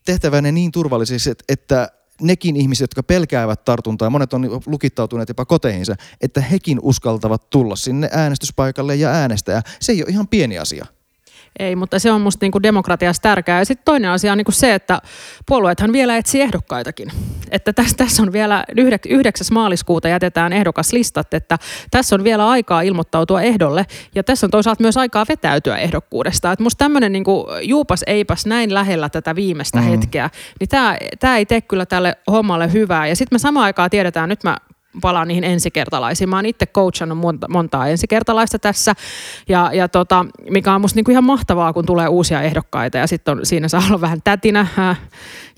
[0.04, 1.88] tehtävä ne niin turvallisiksi, että, että
[2.20, 8.08] nekin ihmiset, jotka pelkäävät tartuntaa, monet on lukittautuneet jopa koteihinsa, että hekin uskaltavat tulla sinne
[8.12, 9.62] äänestyspaikalle ja äänestää.
[9.80, 10.86] Se ei ole ihan pieni asia.
[11.58, 13.58] Ei, mutta se on musta niinku demokratiassa tärkeää.
[13.58, 15.00] Ja sitten toinen asia on niinku se, että
[15.46, 17.10] puolueethan vielä etsii ehdokkaitakin.
[17.50, 18.64] Että tässä, tässä on vielä
[19.08, 19.46] 9.
[19.50, 21.58] maaliskuuta jätetään ehdokaslistat, että
[21.90, 23.86] tässä on vielä aikaa ilmoittautua ehdolle.
[24.14, 26.52] Ja tässä on toisaalta myös aikaa vetäytyä ehdokkuudesta.
[26.52, 29.84] Että musta tämmöinen niinku juupas eipäs näin lähellä tätä viimeistä mm.
[29.84, 30.68] hetkeä, niin
[31.20, 33.06] tämä ei tee kyllä tälle hommalle hyvää.
[33.06, 34.56] Ja sitten me samaan aikaan tiedetään, nyt mä
[35.00, 36.28] palaan niihin ensikertalaisiin.
[36.28, 38.94] Mä oon itse coachannut monta, montaa ensikertalaista tässä,
[39.48, 43.38] ja, ja tota, mikä on musta niinku ihan mahtavaa, kun tulee uusia ehdokkaita, ja sitten
[43.42, 44.66] siinä saa olla vähän tätinä,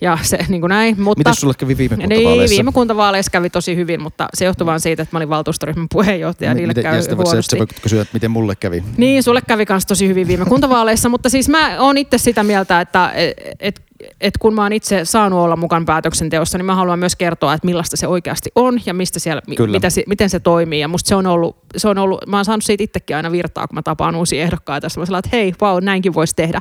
[0.01, 1.01] ja se niin kuin näin.
[1.03, 2.37] Mutta, Miten sulle kävi viime kuntavaaleissa?
[2.37, 5.87] Niin, viime kuntavaaleissa kävi tosi hyvin, mutta se johtui vain siitä, että mä olin valtuustoryhmän
[5.93, 7.59] puheenjohtaja, M- niille miten, kävi huonosti.
[7.59, 8.85] Sä kysyä, että miten mulle kävi?
[8.97, 12.81] Niin, sulle kävi myös tosi hyvin viime kuntavaaleissa, mutta siis mä oon itse sitä mieltä,
[12.81, 13.90] että et, et
[14.21, 17.67] et kun mä oon itse saanut olla mukaan päätöksenteossa, niin mä haluan myös kertoa, että
[17.67, 20.81] millaista se oikeasti on ja mistä siellä, mitä se, miten se toimii.
[20.81, 23.67] Ja musta se on, ollut, se on ollut, mä oon saanut siitä itsekin aina virtaa,
[23.67, 24.89] kun mä tapaan uusia ehdokkaita.
[24.97, 26.61] Mä sanon, että hei, wow, näinkin voisi tehdä.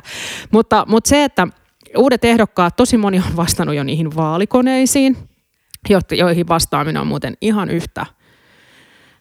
[0.50, 1.48] Mutta, mutta se, että
[1.96, 5.16] uudet ehdokkaat, tosi moni on vastannut jo niihin vaalikoneisiin,
[6.10, 8.06] joihin vastaaminen on muuten ihan yhtä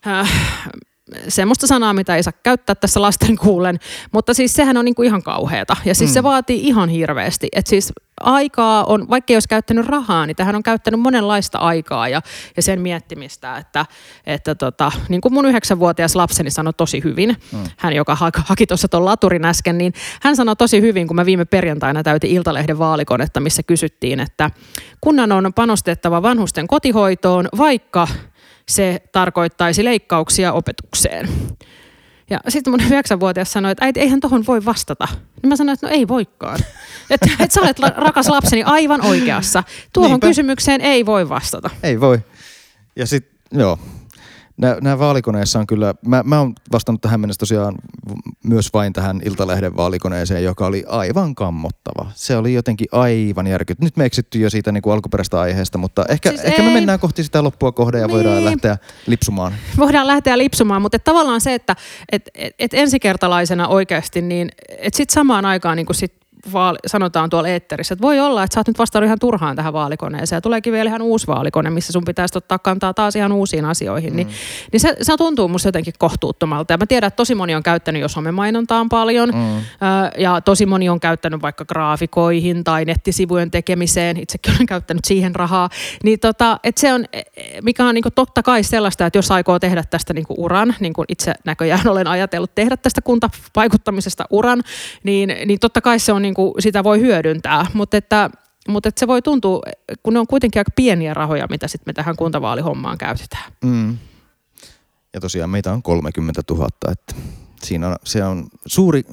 [0.08, 0.32] äh,
[1.28, 3.80] semmoista sanaa, mitä ei saa käyttää tässä lasten kuulen,
[4.12, 6.14] mutta siis sehän on niinku ihan kauheata ja siis mm.
[6.14, 7.48] se vaatii ihan hirveästi.
[7.56, 12.10] Et siis aikaa on, vaikka ei olisi käyttänyt rahaa, niin tähän on käyttänyt monenlaista aikaa
[12.10, 12.22] ja,
[12.56, 13.86] ja sen miettimistä, että,
[14.26, 17.64] että tota, niin kuin mun yhdeksänvuotias lapseni sanoi tosi hyvin, mm.
[17.78, 21.46] hän joka haki tuossa tuon laturin äsken, niin hän sanoi tosi hyvin, kun mä viime
[21.46, 24.52] perjantaina täytin Iltalehden vaalikonetta, missä kysyttiin, että
[25.02, 28.08] kunnan on panostettava vanhusten kotihoitoon, vaikka
[28.70, 31.30] se tarkoittaisi leikkauksia opetukseen.
[32.30, 35.08] Ja sitten mun yhdeksänvuotias sanoi, että äiti, eihän tohon voi vastata.
[35.12, 36.60] Niin mä sanoin, että no ei voikaan.
[37.10, 39.64] Että et sä olet rakas lapseni aivan oikeassa.
[39.94, 40.28] Tuohon Niinpä.
[40.28, 41.70] kysymykseen ei voi vastata.
[41.84, 42.20] Ei voi.
[42.96, 43.80] Ja sitten, joo,
[44.82, 47.76] nämä vaalikoneissa on kyllä, mä, mä oon vastannut tähän mennessä tosiaan
[48.44, 52.12] myös vain tähän Iltalehden vaalikoneeseen, joka oli aivan kammottava.
[52.16, 53.82] Se oli jotenkin aivan järkyt.
[53.82, 57.00] Nyt me eksitty jo siitä niin kuin alkuperäistä aiheesta, mutta ehkä, siis ehkä me mennään
[57.00, 58.16] kohti sitä loppua kohde ja niin.
[58.16, 59.54] voidaan lähteä lipsumaan.
[59.78, 61.76] Voidaan lähteä lipsumaan, mutta tavallaan se, että
[62.12, 66.14] et, et, et ensikertalaisena oikeasti, niin että sitten samaan aikaan niin sit
[66.54, 69.74] vaali, sanotaan tuolla eetterissä, että voi olla, että sä oot nyt vastannut ihan turhaan tähän
[69.74, 73.66] vaalikoneeseen ja tuleekin vielä ihan uusi vaalikone, missä sun pitäisi ottaa kantaa taas ihan uusiin
[73.66, 74.32] asioihin, niin, mm.
[74.32, 76.74] niin, niin se, se tuntuu musta jotenkin kohtuuttomalta.
[76.74, 79.62] Ja mä tiedän, että tosi moni on käyttänyt jo somemainontaan paljon mm.
[80.18, 85.70] ja tosi moni on käyttänyt vaikka graafikoihin tai nettisivujen tekemiseen, itsekin olen käyttänyt siihen rahaa,
[86.04, 89.32] niin tota, että se on, e, e, mikä on niin totta kai sellaista, että jos
[89.32, 94.62] aikoo tehdä tästä niin uran, niin kuin itse näköjään olen ajatellut tehdä tästä kuntavaikuttamisesta uran,
[95.04, 98.30] niin, niin totta kai se on niin kuin, sitä voi hyödyntää, mutta että
[98.68, 99.62] mutta se voi tuntua,
[100.04, 103.52] kun ne on kuitenkin aika pieniä rahoja, mitä sitten me tähän kuntavaalihommaan käytetään.
[103.66, 103.98] Mm.
[105.14, 107.16] Ja tosiaan meitä on 30 000, että
[107.64, 109.04] siinä on, se on suuri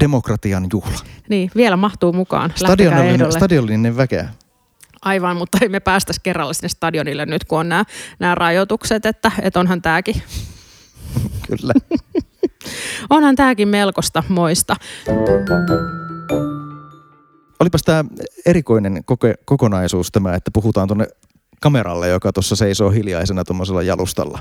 [0.00, 0.98] demokratian juhla.
[1.28, 2.52] Niin, vielä mahtuu mukaan.
[2.54, 4.28] Stadionillinen, stadionillinen väkeä.
[5.02, 7.84] Aivan, mutta ei me päästäisi kerralla sinne stadionille nyt, kun on nämä,
[8.18, 10.22] nämä rajoitukset, että, että onhan tämäkin.
[11.48, 11.72] Kyllä.
[13.10, 14.76] onhan tämäkin melkoista moista.
[17.60, 18.04] Olipas tämä
[18.46, 21.06] erikoinen koke- kokonaisuus tämä, että puhutaan tuonne
[21.64, 24.38] kameralle, joka tuossa seisoo hiljaisena tuommoisella jalustalla.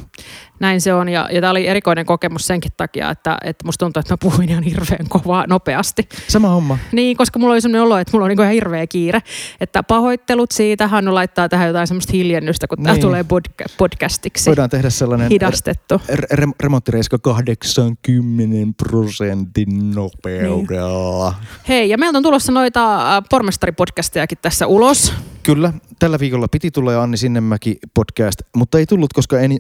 [0.60, 4.00] Näin se on, ja, ja tämä oli erikoinen kokemus senkin takia, että, että musta tuntuu,
[4.00, 6.10] että mä puhuin ihan hirveän kovaa nopeasti.
[6.28, 6.78] Sama homma.
[6.92, 9.22] Niin, koska mulla oli sellainen olo, että mulla on niin ihan hirveä kiire.
[9.62, 12.86] Että pahoittelut siitä, Hannu laittaa tähän jotain semmoista hiljennystä, kun niin.
[12.86, 14.46] tämä tulee pod- podcastiksi.
[14.50, 16.02] Voidaan tehdä sellainen hidastettu.
[16.12, 21.30] Re- remonttireiska 80 prosentin nopeudella.
[21.30, 21.48] Niin.
[21.68, 25.14] Hei, ja meiltä on tulossa noita äh, pormestaripodcastejakin tässä ulos.
[25.44, 29.58] Kyllä, tällä viikolla piti tulla Anni Sinnemäki podcast, mutta ei tullut, koska en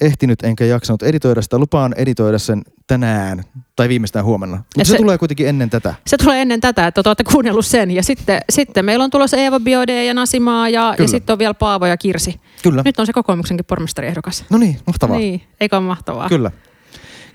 [0.00, 1.58] ehtinyt enkä jaksanut editoida sitä.
[1.58, 3.44] Lupaan editoida sen tänään
[3.76, 4.56] tai viimeistään huomenna.
[4.56, 5.94] Mutta se, se, tulee kuitenkin ennen tätä.
[6.06, 7.90] Se tulee ennen tätä, että olette kuunnellut sen.
[7.90, 11.54] Ja sitten, sitten meillä on tulossa Eeva Biode ja Nasimaa ja, ja sitten on vielä
[11.54, 12.40] Paavo ja Kirsi.
[12.62, 12.82] Kyllä.
[12.84, 14.44] Nyt on se kokoomuksenkin pormestariehdokas.
[14.50, 15.18] No niin, mahtavaa.
[15.18, 16.28] Niin, eikö ole mahtavaa?
[16.28, 16.50] Kyllä.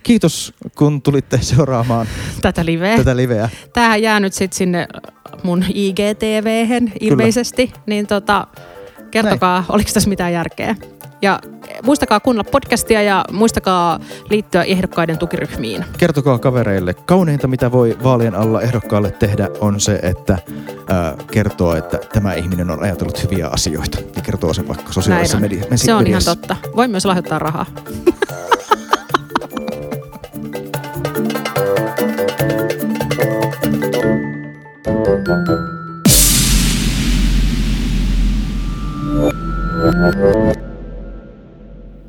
[0.03, 2.07] Kiitos, kun tulitte seuraamaan
[2.41, 2.97] tätä liveä.
[2.97, 3.49] Tätä liveä.
[3.73, 4.87] Tämähän jää nyt sitten sinne
[5.43, 7.67] mun IGTV-hen ilmeisesti.
[7.67, 7.81] Kyllä.
[7.85, 8.47] Niin tota,
[9.11, 9.71] kertokaa, Näin.
[9.71, 10.75] oliko tässä mitään järkeä.
[11.21, 11.39] Ja
[11.83, 15.85] muistakaa kuunnella podcastia ja muistakaa liittyä ehdokkaiden tukiryhmiin.
[15.97, 16.93] Kertokaa kavereille.
[16.93, 20.37] Kauneinta, mitä voi vaalien alla ehdokkaalle tehdä, on se, että
[20.89, 23.97] ää, kertoo, että tämä ihminen on ajatellut hyviä asioita.
[24.15, 25.77] Ja kertoo sen vaikka sosiaalisessa mediassa.
[25.77, 26.55] Se on ihan totta.
[26.75, 27.65] Voi myös lahjoittaa rahaa.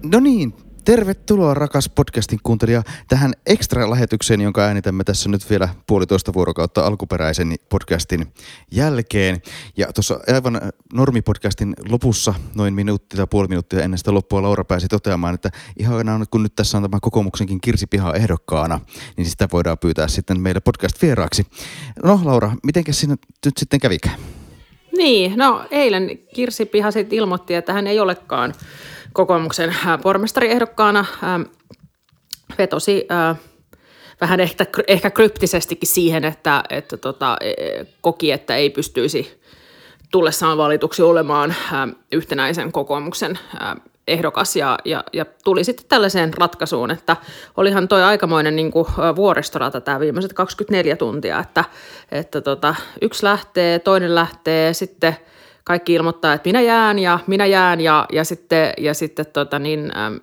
[0.03, 6.87] No niin, tervetuloa rakas podcastin kuuntelija tähän ekstra-lähetykseen, jonka äänitämme tässä nyt vielä puolitoista vuorokautta
[6.87, 8.33] alkuperäisen podcastin
[8.71, 9.43] jälkeen.
[9.77, 10.61] Ja tuossa aivan
[10.93, 16.27] normipodcastin lopussa, noin minuutti tai puoli minuuttia ennen sitä loppua, Laura pääsi toteamaan, että ihan
[16.31, 18.81] kun nyt tässä on tämä kokoomuksenkin kirsipiha ehdokkaana,
[19.17, 21.47] niin sitä voidaan pyytää sitten meille podcast-vieraaksi.
[22.05, 24.42] No Laura, miten sinä nyt sitten kävikään?
[24.97, 28.55] Niin, no eilen Kirsi Piha sitten ilmoitti, että hän ei olekaan
[29.13, 31.05] kokoomuksen äh, pormestariehdokkaana.
[31.25, 31.43] Ähm,
[32.59, 33.37] vetosi äh,
[34.21, 39.41] vähän ehkä, ehkä kryptisestikin siihen, että, että tota, e, e, koki, että ei pystyisi
[40.11, 43.79] tullessaan valituksi olemaan ähm, yhtenäisen kokoomuksen ähm,
[44.09, 47.17] ehdokas ja, ja, ja tuli sitten tällaiseen ratkaisuun, että
[47.57, 48.87] olihan toi aikamoinen niin kuin
[49.17, 51.65] vuoristorata tämä viimeiset 24 tuntia, että,
[52.13, 55.17] että tota, yksi lähtee, toinen lähtee, sitten
[55.65, 59.97] kaikki ilmoittaa, että minä jään ja minä jään ja, ja sitten, ja sitten tota niin,
[59.97, 60.21] äm,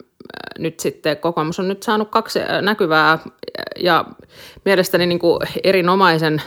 [0.59, 3.19] nyt sitten kokoomus on nyt saanut kaksi näkyvää
[3.79, 4.05] ja
[4.65, 6.41] mielestäni niin kuin erinomaisen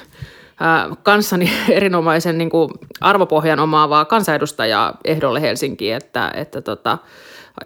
[1.03, 6.99] kanssani erinomaisen niin kuin arvopohjan omaavaa kansanedustajaa ehdolle Helsinkiin, että, että tota,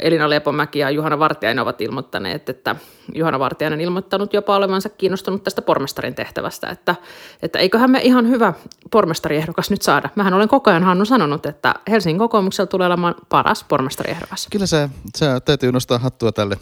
[0.01, 2.77] Elina Lepomäki ja Juhana Vartiainen ovat ilmoittaneet, että
[3.15, 6.95] Juhana Vartiainen ilmoittanut jopa olevansa kiinnostunut tästä pormestarin tehtävästä, että,
[7.43, 8.53] että eiköhän me ihan hyvä
[8.91, 10.09] pormestariehdokas nyt saada.
[10.15, 14.49] Mähän olen koko ajan Hannu sanonut, että Helsingin kokoomuksella tulee olemaan paras pormestariehdokas.
[14.51, 16.57] Kyllä se, se täytyy nostaa hattua tälle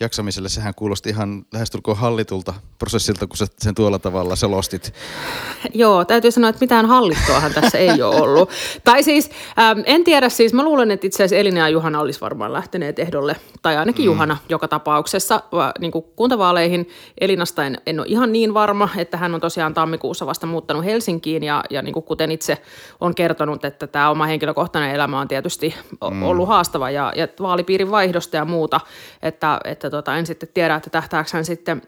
[0.00, 0.48] jaksamiselle.
[0.48, 4.94] Sehän kuulosti ihan lähestulkoon hallitulta prosessilta, kun sä sen tuolla tavalla selostit.
[5.74, 8.50] Joo, täytyy sanoa, että mitään hallittuahan tässä ei ole ollut.
[8.84, 12.20] Tai siis, ähm, en tiedä siis, mä luulen, että itse asiassa Elina ja Juhana olisi
[12.20, 14.06] varmaan lähteneet ehdolle, tai ainakin mm.
[14.06, 15.42] Juhana joka tapauksessa
[15.84, 16.88] niin kuin kuntavaaleihin.
[17.20, 21.42] Elinasta en, en ole ihan niin varma, että hän on tosiaan tammikuussa vasta muuttanut Helsinkiin
[21.42, 22.58] ja, ja niin kuin kuten itse
[23.00, 25.74] on kertonut, että tämä oma henkilökohtainen elämä on tietysti
[26.10, 26.22] mm.
[26.22, 28.80] ollut haastava ja, ja vaalipiirin vaihdosta ja muuta,
[29.22, 31.82] että, että tota, en sitten tiedä, että tähtääkö hän sitten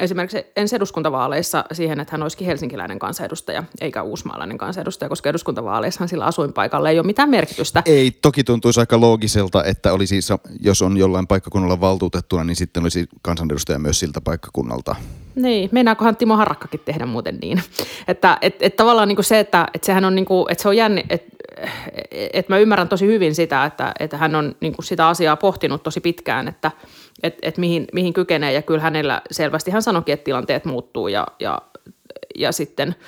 [0.00, 6.24] esimerkiksi ensi eduskuntavaaleissa siihen, että hän olisikin helsinkiläinen kansanedustaja eikä uusmaalainen kansanedustaja, koska eduskuntavaaleissa sillä
[6.24, 7.82] asuinpaikalla ei ole mitään merkitystä.
[7.86, 10.18] Ei, toki tuntuisi aika loogiselta, että olisi,
[10.60, 14.96] jos on jollain paikkakunnalla valtuutettuna, niin sitten olisi kansanedustaja myös siltä paikkakunnalta.
[15.34, 17.62] Niin, meinaakohan Timo Harakkakin tehdä muuten niin.
[18.08, 20.68] Että et, et tavallaan niin kuin se, että et sehän on, niin kuin, että se
[20.68, 21.36] on jänni, että
[22.32, 25.82] et mä ymmärrän tosi hyvin sitä, että, että hän on niin kuin sitä asiaa pohtinut
[25.82, 26.70] tosi pitkään, että
[27.22, 28.52] et, et mihin, mihin kykenee.
[28.52, 31.62] Ja kyllä hänellä selvästi hän sanoikin, että tilanteet muuttuu ja, ja,
[32.34, 32.94] ja sitten–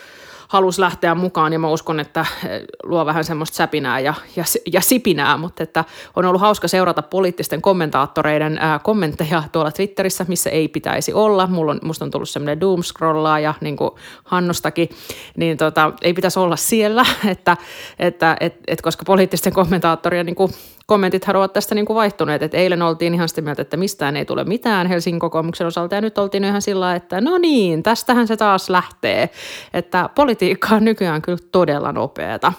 [0.52, 4.80] halusi lähteä mukaan ja mä uskon, että eh, luo vähän semmoista säpinää ja, ja, ja
[4.80, 5.84] sipinää, mutta että
[6.16, 11.46] on ollut hauska seurata poliittisten kommentaattoreiden ää, kommentteja tuolla Twitterissä, missä ei pitäisi olla.
[11.46, 13.90] Mulla on, musta on tullut semmoinen doomscrollaaja, niin kuin
[14.24, 14.88] Hannostakin,
[15.36, 17.56] niin tota, ei pitäisi olla siellä, että,
[17.98, 20.52] että et, et, koska poliittisten kommentaattorien niin kuin
[20.86, 24.24] kommentithan ovat tästä niin kuin vaihtuneet, että eilen oltiin ihan sitä mieltä, että mistään ei
[24.24, 28.36] tule mitään Helsingin kokoomuksen osalta ja nyt oltiin ihan sillä että no niin, tästähän se
[28.36, 29.30] taas lähtee,
[29.72, 32.52] että politiikka on nykyään kyllä todella nopeata.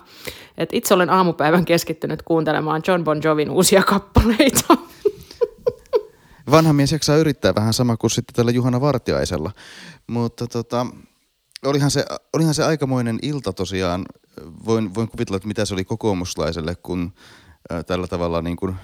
[0.58, 4.78] Et itse olen aamupäivän keskittynyt kuuntelemaan John Bon Jovin uusia kappaleita.
[6.52, 9.52] Vanha mies jaksaa yrittää vähän sama kuin sitten tällä Juhana Vartiaisella,
[10.08, 10.86] mutta tota,
[11.66, 14.06] olihan se, olihan se aikamoinen ilta tosiaan.
[14.66, 17.14] Voin, voin kuvitella, että mitä se oli kokoomuslaiselle, kun
[17.88, 18.76] tällä tavalla niin kuin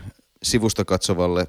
[0.43, 1.47] sivusta katsovalle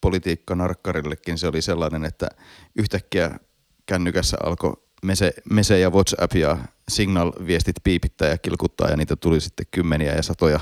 [0.00, 2.28] politiikkanarkkarillekin se oli sellainen, että
[2.76, 3.38] yhtäkkiä
[3.86, 6.58] kännykässä alkoi mese, mese ja WhatsApp ja
[6.90, 10.60] Signal-viestit piipittää ja kilkuttaa ja niitä tuli sitten kymmeniä ja satoja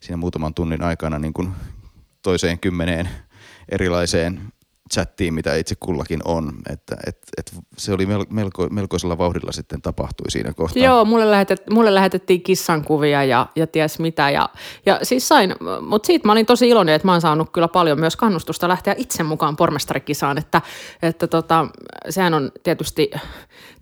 [0.00, 1.52] siinä muutaman tunnin aikana niin kuin
[2.22, 3.08] toiseen kymmeneen
[3.68, 4.52] erilaiseen
[4.94, 6.52] chattiin, mitä itse kullakin on.
[6.70, 10.82] Että et, et se oli melko, melkoisella vauhdilla sitten tapahtui siinä kohtaa.
[10.82, 14.30] Joo, mulle, lähetet, mulle lähetettiin kissan kuvia ja, ja ties mitä.
[14.30, 14.48] Ja,
[14.86, 18.00] ja siis sain, mutta siitä mä olin tosi iloinen, että mä oon saanut kyllä paljon
[18.00, 20.38] myös kannustusta lähteä itse mukaan pormestarikisaan.
[20.38, 20.62] Että,
[21.02, 21.66] että tota,
[22.08, 23.10] sehän on tietysti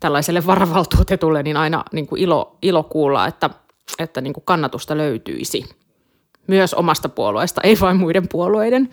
[0.01, 3.51] tällaiselle varavaltuutetulle niin aina niin kuin ilo, ilo kuulla, että,
[3.99, 5.65] että niin kuin kannatusta löytyisi
[6.49, 8.91] myös omasta puolueesta, ei vain muiden puolueiden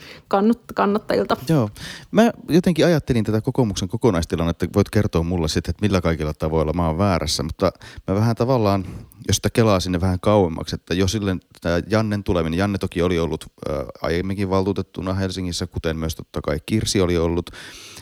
[0.75, 1.37] kannattajilta.
[1.49, 1.69] Joo.
[2.11, 6.87] Mä jotenkin ajattelin tätä kokoomuksen kokonaistilannetta, voit kertoa mulle sitten, että millä kaikilla tavoilla mä
[6.87, 7.71] oon väärässä, mutta
[8.07, 8.85] mä vähän tavallaan,
[9.27, 13.19] jos sitä kelaa sinne vähän kauemmaksi, että jo silleen tämä Jannen tuleminen, Janne toki oli
[13.19, 17.49] ollut äh, aiemminkin valtuutettuna Helsingissä, kuten myös totta kai Kirsi oli ollut,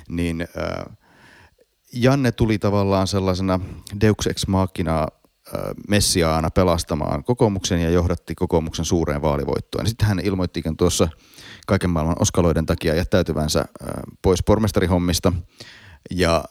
[0.09, 0.97] niin äh,
[1.93, 3.59] Janne tuli tavallaan sellaisena
[4.01, 5.07] Deux Ex Machinaa
[5.89, 9.87] messiaana pelastamaan kokoomuksen ja johdatti kokoomuksen suureen vaalivoittoon.
[9.87, 11.07] Sitten hän ilmoittikin tuossa
[11.67, 13.65] kaiken maailman oskaloiden takia jättäytyvänsä
[14.21, 15.33] pois pormestarihommista
[16.11, 16.43] ja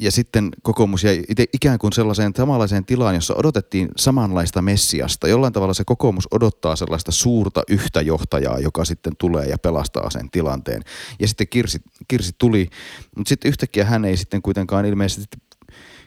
[0.00, 5.28] ja sitten kokoomus jäi ikään kuin sellaiseen samanlaiseen tilaan, jossa odotettiin samanlaista messiasta.
[5.28, 10.30] Jollain tavalla se kokoomus odottaa sellaista suurta yhtä johtajaa, joka sitten tulee ja pelastaa sen
[10.30, 10.82] tilanteen.
[11.20, 12.70] Ja sitten Kirsi, Kirsi tuli,
[13.16, 15.36] mutta sitten yhtäkkiä hän ei sitten kuitenkaan ilmeisesti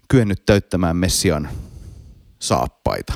[0.08, 1.50] kyennyt täyttämään messian
[2.44, 3.14] saappaita.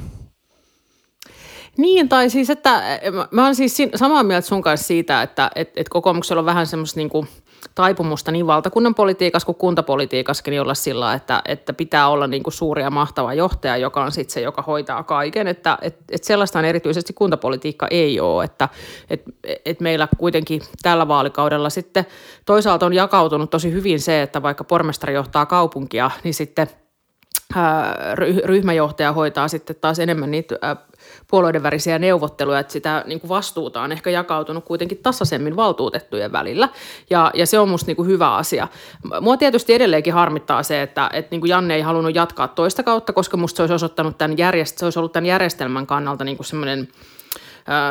[1.77, 5.71] Niin, tai siis, että eh, mä oon siis samaa mieltä sun kanssa siitä, että et,
[5.75, 7.27] et kokoomuksella on vähän semmoista niin kuin
[7.75, 12.53] taipumusta niin valtakunnan politiikassa kuin kuntapolitiikassakin niin olla sillä, että, että pitää olla niin kuin
[12.53, 15.47] suuri ja mahtava johtaja, joka on sitten se, joka hoitaa kaiken.
[15.47, 18.69] Että et, et sellaista erityisesti kuntapolitiikka ei ole, että
[19.09, 19.23] et,
[19.65, 22.05] et meillä kuitenkin tällä vaalikaudella sitten
[22.45, 26.67] toisaalta on jakautunut tosi hyvin se, että vaikka pormestari johtaa kaupunkia, niin sitten–
[28.45, 30.55] ryhmäjohtaja hoitaa sitten taas enemmän niitä
[31.27, 36.69] puolueiden värisiä neuvotteluja, että sitä niin kuin vastuuta on ehkä jakautunut kuitenkin tasaisemmin valtuutettujen välillä,
[37.09, 38.67] ja, ja se on musta niin kuin hyvä asia.
[39.21, 43.13] Mua tietysti edelleenkin harmittaa se, että, että niin kuin Janne ei halunnut jatkaa toista kautta,
[43.13, 46.47] koska musta se olisi, osoittanut tämän järjest- se olisi ollut tämän järjestelmän kannalta niin kuin
[46.47, 46.87] semmoinen–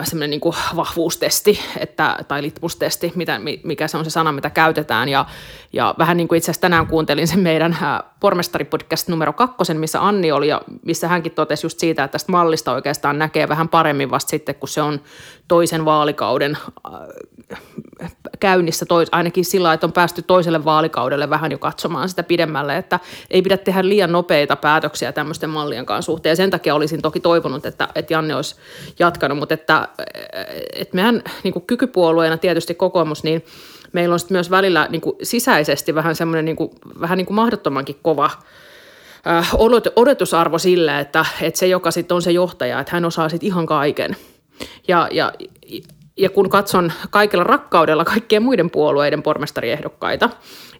[0.03, 0.41] semmoinen niin
[0.77, 5.09] vahvuustesti että, tai litmustesti, mitä, mikä se on se sana, mitä käytetään.
[5.09, 5.27] Ja,
[5.73, 7.79] ja vähän niin kuin itse asiassa tänään kuuntelin sen meidän
[8.21, 12.73] pormestaripodcast numero kakkosen, missä Anni oli ja missä hänkin totesi just siitä, että tästä mallista
[12.73, 15.01] oikeastaan näkee vähän paremmin vasta sitten, kun se on
[15.49, 16.59] toisen vaalikauden
[18.41, 23.01] käynnissä, tois, ainakin sillä että on päästy toiselle vaalikaudelle vähän jo katsomaan sitä pidemmälle, että
[23.31, 26.31] ei pidä tehdä liian nopeita päätöksiä tämmöisten mallien kanssa suhteen.
[26.31, 28.57] Ja sen takia olisin toki toivonut, että, että Janne olisi
[28.99, 29.89] jatkanut, mutta että,
[30.73, 33.45] että mehän niin kykypuolueena tietysti kokoomus, niin
[33.93, 36.57] meillä on myös välillä niin kuin sisäisesti vähän semmoinen niin
[37.01, 38.31] vähän niin kuin mahdottomankin kova
[39.27, 39.51] äh,
[39.97, 43.67] odotusarvo sille, että, että se, joka sitten on se johtaja, että hän osaa sitten ihan
[43.67, 44.17] kaiken.
[44.89, 45.33] Ja, ja
[46.17, 50.31] ja kun katson kaikella rakkaudella kaikkien muiden puolueiden pormestariehdokkaita,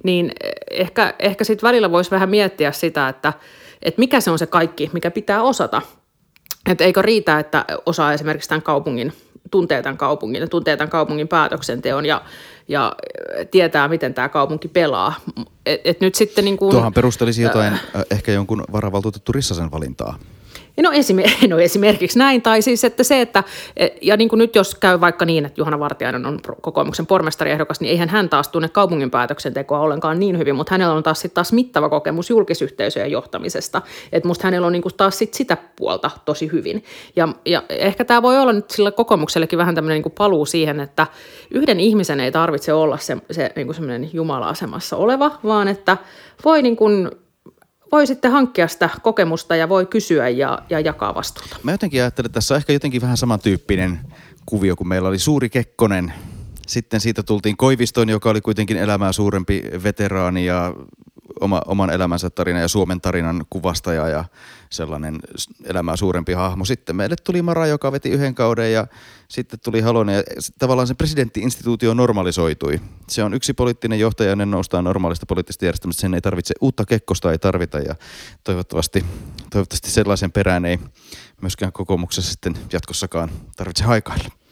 [0.03, 0.33] niin
[0.71, 3.33] ehkä, ehkä sitten välillä voisi vähän miettiä sitä, että,
[3.83, 5.83] että mikä se on se kaikki, mikä pitää osata.
[6.71, 9.13] Että eikö riitä, että osaa esimerkiksi tämän kaupungin,
[9.51, 12.23] tuntee tämän kaupungin ja tuntee tämän kaupungin päätöksenteon ja,
[12.69, 12.93] ja
[13.51, 15.15] tietää, miten tämä kaupunki pelaa.
[15.67, 20.19] Et, et nyt sitten niin kuin, Tuohan perustelisi jotain, äh, ehkä jonkun varavaltuutettu Rissasen valintaa.
[20.83, 23.45] No, esimer- no esimerkiksi näin, tai siis että se, että,
[24.03, 27.91] ja niin kuin nyt jos käy vaikka niin, että Juhana Vartiainen on kokoomuksen pormestariehdokas, niin
[27.91, 31.53] eihän hän taas tunne kaupungin päätöksentekoa ollenkaan niin hyvin, mutta hänellä on taas sitten taas
[31.53, 36.53] mittava kokemus julkisyhteisöjen johtamisesta, että musta hänellä on niin kuin taas sit sitä puolta tosi
[36.53, 36.85] hyvin.
[37.17, 41.07] Ja, ja ehkä tämä voi olla nyt sillä kokoomuksellekin vähän tämmöinen niin paluu siihen, että
[41.51, 45.97] yhden ihmisen ei tarvitse olla se, se niin kuin semmoinen jumala-asemassa oleva, vaan että
[46.45, 47.11] voi niin kuin
[47.93, 51.57] voi sitten hankkia sitä kokemusta ja voi kysyä ja, ja jakaa vastuuta.
[51.63, 53.99] Mä jotenkin ajattelen, että tässä on ehkä jotenkin vähän samantyyppinen
[54.47, 56.13] kuvio, kun meillä oli Suuri Kekkonen.
[56.67, 60.75] Sitten siitä tultiin Koivistoon, joka oli kuitenkin elämää suurempi veteraani ja
[61.41, 64.25] oma, oman elämänsä tarina ja Suomen tarinan kuvastaja ja
[64.71, 65.19] sellainen
[65.65, 66.65] elämää suurempi hahmo.
[66.65, 68.87] Sitten meille tuli Mara, joka veti yhden kauden ja
[69.29, 70.23] sitten tuli Halonen ja
[70.59, 72.81] tavallaan se presidenttiinstituutio normalisoitui.
[73.09, 76.01] Se on yksi poliittinen johtaja ja ne noustaan normaalista poliittisesta järjestelmästä.
[76.01, 77.95] Sen ei tarvitse, uutta kekkosta ei tarvita ja
[78.45, 79.05] toivottavasti,
[79.51, 80.79] toivottavasti sellaisen perään ei
[81.41, 84.46] myöskään kokoomuksessa sitten jatkossakaan tarvitse haikailla.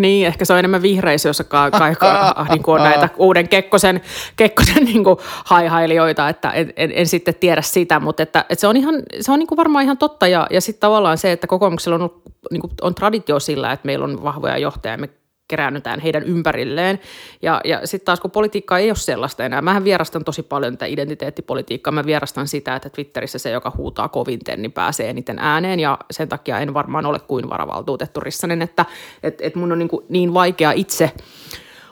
[0.00, 3.48] Niin, ehkä se on enemmän vihreissä, jossa ka- ka- ka- niin kuin on näitä uuden
[3.48, 4.00] Kekkosen,
[4.36, 8.66] Kekkosen niin kuin haihailijoita, että en, en, en, sitten tiedä sitä, mutta että, että se
[8.66, 11.46] on, ihan, se on niin kuin varmaan ihan totta ja, ja sitten tavallaan se, että
[11.46, 15.08] kokoomuksella on, niin kuin, on traditio sillä, että meillä on vahvoja johtajia, me
[15.48, 17.00] keräännytään heidän ympärilleen.
[17.42, 20.86] Ja, ja sitten taas kun politiikka ei ole sellaista enää, mähän vierastan tosi paljon tätä
[20.86, 25.98] identiteettipolitiikkaa, mä vierastan sitä, että Twitterissä se, joka huutaa koviten, niin pääsee eniten ääneen ja
[26.10, 28.84] sen takia en varmaan ole kuin varavaltuutettu Rissanen, että
[29.22, 31.12] et, et mun on niin, kuin niin vaikea itse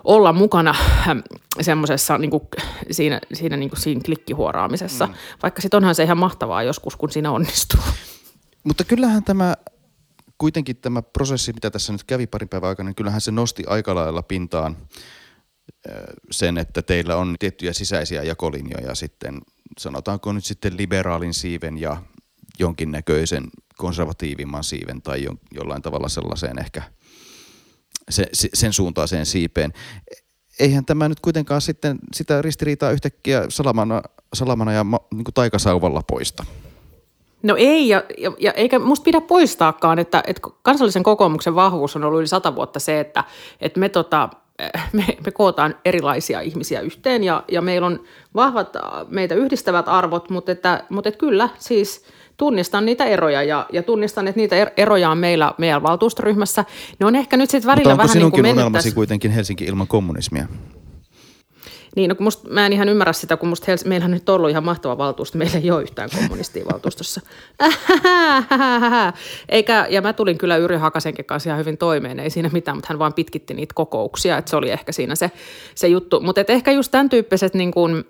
[0.04, 0.74] olla mukana
[1.60, 2.42] semmoisessa niin kuin,
[2.90, 5.14] siinä, siinä, niin kuin, siinä klikkihuoraamisessa, mm.
[5.42, 7.80] vaikka sitten onhan se ihan mahtavaa joskus, kun siinä onnistuu.
[8.64, 9.54] Mutta kyllähän tämä
[10.42, 13.94] kuitenkin tämä prosessi, mitä tässä nyt kävi parin päivän aikana, niin kyllähän se nosti aika
[13.94, 14.76] lailla pintaan
[16.30, 19.40] sen, että teillä on tiettyjä sisäisiä jakolinjoja sitten,
[19.78, 22.02] sanotaanko nyt sitten liberaalin siiven ja
[22.58, 23.44] jonkinnäköisen
[23.76, 26.82] konservatiivimman siiven tai jo, jollain tavalla sellaiseen ehkä
[28.10, 29.72] se, sen suuntaiseen siipeen.
[30.58, 34.02] Eihän tämä nyt kuitenkaan sitten sitä ristiriitaa yhtäkkiä salamana,
[34.34, 34.84] salamana ja
[35.14, 36.44] niin taikasauvalla poista.
[37.42, 42.04] No ei, ja, ja, ja eikä musta pidä poistaakaan, että, että kansallisen kokoomuksen vahvuus on
[42.04, 43.24] ollut yli sata vuotta se, että,
[43.60, 44.28] että me, tota,
[44.92, 48.00] me, me kootaan erilaisia ihmisiä yhteen ja, ja meillä on
[48.34, 48.76] vahvat
[49.08, 52.04] meitä yhdistävät arvot, mutta, että, mutta että kyllä siis
[52.36, 56.64] tunnistan niitä eroja ja, ja tunnistan, että niitä er-, eroja on meillä, meidän valtuustoryhmässä.
[57.00, 58.94] Ne on ehkä nyt sitten välillä mutta vähän niin kuin unelmasi tässä...
[58.94, 60.46] kuitenkin Helsinki ilman kommunismia?
[61.96, 64.34] Niin, no kun musta, mä en ihan ymmärrä sitä, kun musta Hels- meillähän nyt on
[64.34, 67.20] ollut ihan mahtava valtuusto, meillä ei ole yhtään kommunistia valtuustossa.
[69.48, 72.88] Eikä, ja mä tulin kyllä Yri Hakasenkin kanssa ihan hyvin toimeen, ei siinä mitään, mutta
[72.90, 75.30] hän vaan pitkitti niitä kokouksia, että se oli ehkä siinä se,
[75.74, 76.20] se juttu.
[76.20, 78.04] Mutta ehkä just tämän tyyppiset niin kuin,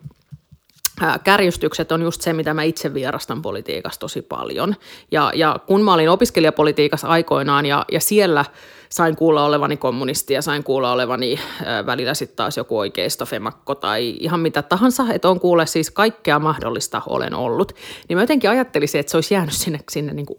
[1.25, 4.77] kärjystykset on just se, mitä mä itse vierastan politiikassa tosi paljon.
[5.11, 8.45] Ja, ja kun mä olin opiskelijapolitiikassa aikoinaan ja, ja siellä–
[8.93, 14.17] sain kuulla olevani kommunisti ja sain kuulla olevani äh, välillä sitten taas joku oikeistofemakko tai
[14.21, 17.73] ihan mitä tahansa, että on kuule siis kaikkea mahdollista olen ollut.
[18.09, 20.39] Niin mä jotenkin ajattelisin, että se olisi jäänyt sinne, sinne niin kuin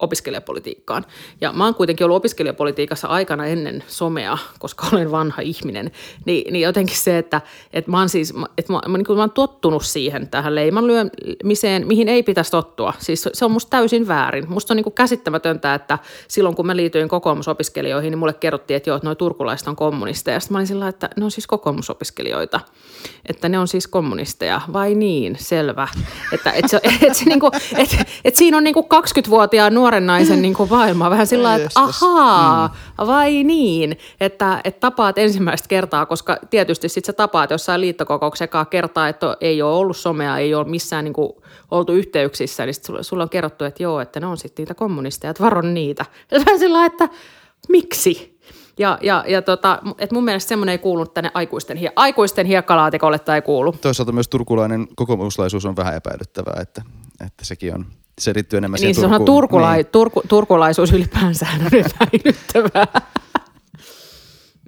[0.00, 1.06] opiskelijapolitiikkaan.
[1.40, 5.90] Ja mä oon kuitenkin ollut opiskelijapolitiikassa aikana ennen somea, koska olen vanha ihminen.
[6.24, 7.40] Niin, niin jotenkin se, että,
[7.72, 12.08] että mä oon siis, että mä, mä, niin mä oon tottunut siihen tähän leimanlyömiseen, mihin
[12.08, 12.92] ei pitäisi tottua.
[12.98, 14.44] Siis se on musta täysin väärin.
[14.48, 15.98] Musta on niin käsittämätöntä, että
[16.28, 20.40] silloin kun mä liityin kokoomusopiskelijoihin, niin mulle kerrottiin, että joo, että noi turkulaiset on kommunisteja.
[20.40, 22.60] Sitten mä olin sillä että ne on siis kokoomusopiskelijoita.
[23.26, 24.60] Että ne on siis kommunisteja.
[24.72, 25.36] Vai niin?
[25.38, 25.88] Selvä.
[26.32, 30.06] Että, että, se, että, se, niin kuin, että, että siinä on niin 20-vuotiaan nuori nuoren
[30.06, 33.06] naisen niin kuin maailmaa vähän sillä että ahaa, mm.
[33.06, 39.08] vai niin, että, että tapaat ensimmäistä kertaa, koska tietysti sitten sä tapaat jossain liittokokouksen kertaa,
[39.08, 41.32] että ei ole ollut somea, ei ole missään niin kuin
[41.70, 45.30] oltu yhteyksissä, niin sitten sulla on kerrottu, että joo, että ne on sitten niitä kommunisteja,
[45.30, 46.04] että varon niitä.
[46.30, 47.08] Ja vähän sillä että
[47.68, 48.40] miksi?
[48.78, 53.18] Ja, ja, ja tota, et mun mielestä semmoinen ei kuulu tänne aikuisten, hie- aikuisten hiekkalaatikolle
[53.18, 53.72] tai ei kuulu.
[53.72, 56.82] Toisaalta myös turkulainen kokoomuslaisuus on vähän epäilyttävää, että,
[57.26, 57.86] että sekin on
[58.20, 59.62] se liittyy enemmän niin, siihen Turkuun.
[59.62, 59.86] Turkula- niin.
[59.86, 62.86] turku, turkulaisuus ylipäänsä on epäilyttävää.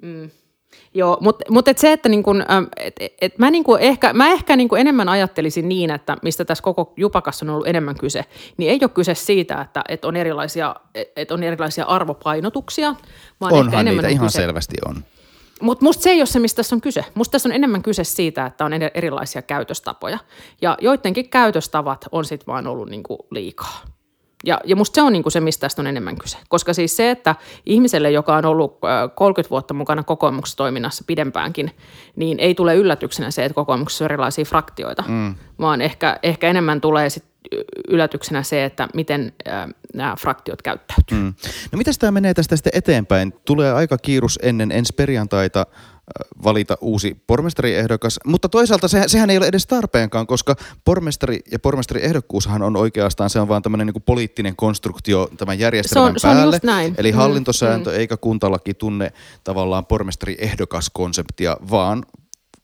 [0.03, 0.29] mm.
[0.95, 2.31] Joo, mutta mut et se, että niinku,
[2.77, 6.93] et, et mä, niinku ehkä, mä ehkä niinku enemmän ajattelisin niin, että mistä tässä koko
[6.97, 8.25] jupakassa on ollut enemmän kyse,
[8.57, 10.75] niin ei ole kyse siitä, että et on, erilaisia,
[11.15, 12.95] et on erilaisia arvopainotuksia,
[13.41, 15.03] vaan Onhan ehkä enemmän niitä, on ihan kyse, selvästi on.
[15.61, 17.05] Mutta musta se ei ole se, mistä tässä on kyse.
[17.15, 20.19] Musta tässä on enemmän kyse siitä, että on erilaisia käytöstapoja.
[20.61, 23.81] Ja joidenkin käytöstavat on sitten vaan ollut niinku liikaa.
[24.45, 26.37] Ja, ja musta se on niin kuin se, mistä tästä on enemmän kyse.
[26.49, 27.35] Koska siis se, että
[27.65, 28.79] ihmiselle, joka on ollut
[29.15, 31.71] 30 vuotta mukana kokoomuksessa toiminnassa pidempäänkin,
[32.15, 35.35] niin ei tule yllätyksenä se, että kokoomuksessa on erilaisia fraktioita, mm.
[35.59, 37.32] vaan ehkä, ehkä enemmän tulee sit
[37.87, 41.17] yllätyksenä se, että miten äh, nämä fraktiot käyttäytyy.
[41.17, 41.33] Mm.
[41.71, 43.33] No miten tämä menee tästä sitten eteenpäin?
[43.45, 45.65] Tulee aika kiirus ennen ensi perjantaita
[46.43, 52.61] valita uusi pormestariehdokas, mutta toisaalta se, sehän ei ole edes tarpeenkaan, koska pormestari ja pormestariehdokkuushan
[52.61, 56.59] on oikeastaan, se on vaan tämmöinen niin poliittinen konstruktio tämän järjestelmän se on, päälle.
[56.59, 56.95] Se on näin.
[56.97, 57.95] Eli mm, hallintosääntö mm.
[57.95, 59.13] eikä kuntalaki tunne
[59.43, 62.05] tavallaan pormestariehdokas-konseptia, vaan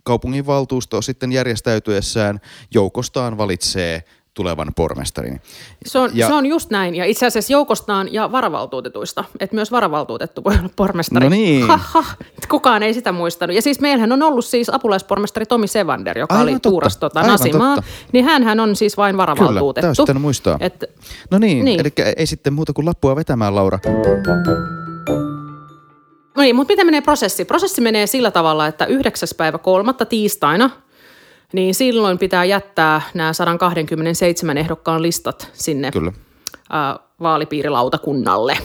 [0.04, 2.40] kaupunginvaltuusto sitten järjestäytyessään
[2.74, 4.04] joukostaan valitsee
[4.40, 5.42] tulevan pormestarin.
[5.86, 9.72] Se on, ja, se on just näin, ja itse asiassa joukostaan ja varavaltuutetuista, että myös
[9.72, 11.26] varavaltuutettu voi olla pormestari.
[11.26, 11.68] No niin.
[11.68, 12.04] Ha, ha,
[12.50, 13.56] kukaan ei sitä muistanut.
[13.56, 16.70] Ja siis meillähän on ollut siis apulaispormestari Tomi Sevander, joka Aivan oli totta.
[16.70, 17.92] Tuuras tota, Nasimaa, totta.
[18.12, 20.06] niin hän on siis vain varavaltuutettu.
[20.06, 20.58] Kyllä, muistaa.
[20.60, 20.86] Et,
[21.32, 23.80] no niin, niin, eli ei sitten muuta kuin lappua vetämään, Laura.
[26.38, 27.46] No niin, mutta miten menee prosessi?
[27.46, 29.30] Prosessi menee sillä tavalla, että 9.
[29.38, 30.70] päivä kolmatta tiistaina–
[31.54, 36.12] niin silloin pitää jättää nämä 127 ehdokkaan listat sinne Kyllä.
[36.74, 38.58] Ä, vaalipiirilautakunnalle.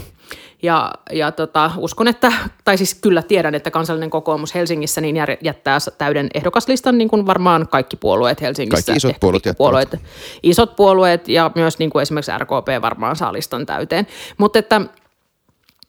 [0.62, 2.32] Ja, ja tota, uskon, että,
[2.64, 7.68] tai siis kyllä tiedän, että kansallinen kokoomus Helsingissä niin jättää täyden ehdokaslistan, niin kuin varmaan
[7.68, 8.92] kaikki puolueet Helsingissä.
[8.92, 9.96] Kaikki isot puolueet, puolueet
[10.42, 14.06] Isot puolueet ja myös niin kuin esimerkiksi RKP varmaan saa listan täyteen.
[14.38, 14.80] Mutta että,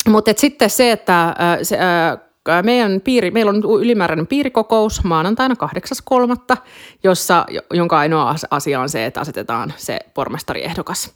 [0.09, 1.77] mutta sitten se, että se,
[2.63, 5.55] meidän piiri, meillä on ylimääräinen piirikokous maanantaina
[6.53, 6.57] 8.3.,
[7.03, 11.15] jossa, jonka ainoa asia on se, että asetetaan se pormestariehdokas.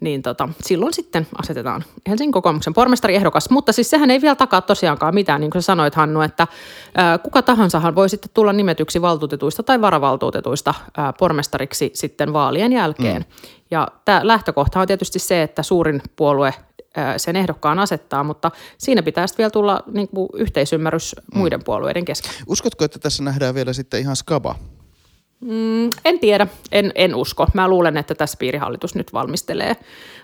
[0.00, 3.50] Niin tota, silloin sitten asetetaan Helsingin kokoomuksen pormestariehdokas.
[3.50, 6.46] Mutta siis sehän ei vielä takaa tosiaankaan mitään, niin kuin sanoit Hannu, että
[6.94, 13.22] ää, kuka tahansahan voi sitten tulla nimetyksi valtuutetuista tai varavaltuutetuista ää, pormestariksi sitten vaalien jälkeen.
[13.22, 13.48] Mm.
[13.70, 16.54] Ja tämä lähtökohta on tietysti se, että suurin puolue
[17.16, 21.38] sen ehdokkaan asettaa, mutta siinä pitää sitten vielä tulla niin kuin yhteisymmärrys mm.
[21.38, 22.32] muiden puolueiden kesken.
[22.46, 24.54] Uskotko, että tässä nähdään vielä sitten ihan skaba?
[25.40, 27.46] Mm, en tiedä, en, en usko.
[27.54, 29.76] Mä luulen, että tässä piirihallitus nyt valmistelee,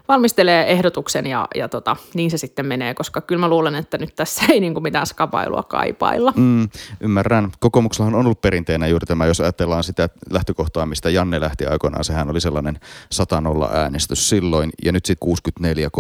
[0.09, 4.15] valmistelee ehdotuksen ja, ja tota, niin se sitten menee, koska kyllä mä luulen, että nyt
[4.15, 6.33] tässä ei niin kuin mitään skabailua kaipailla.
[6.37, 6.69] Mm,
[7.01, 7.53] ymmärrän.
[7.61, 12.31] Kokoomuksella on ollut perinteenä juuri tämä, jos ajatellaan sitä lähtökohtaa, mistä Janne lähti aikoinaan, sehän
[12.31, 13.43] oli sellainen 100
[13.73, 15.91] äänestys silloin ja nyt sitten 64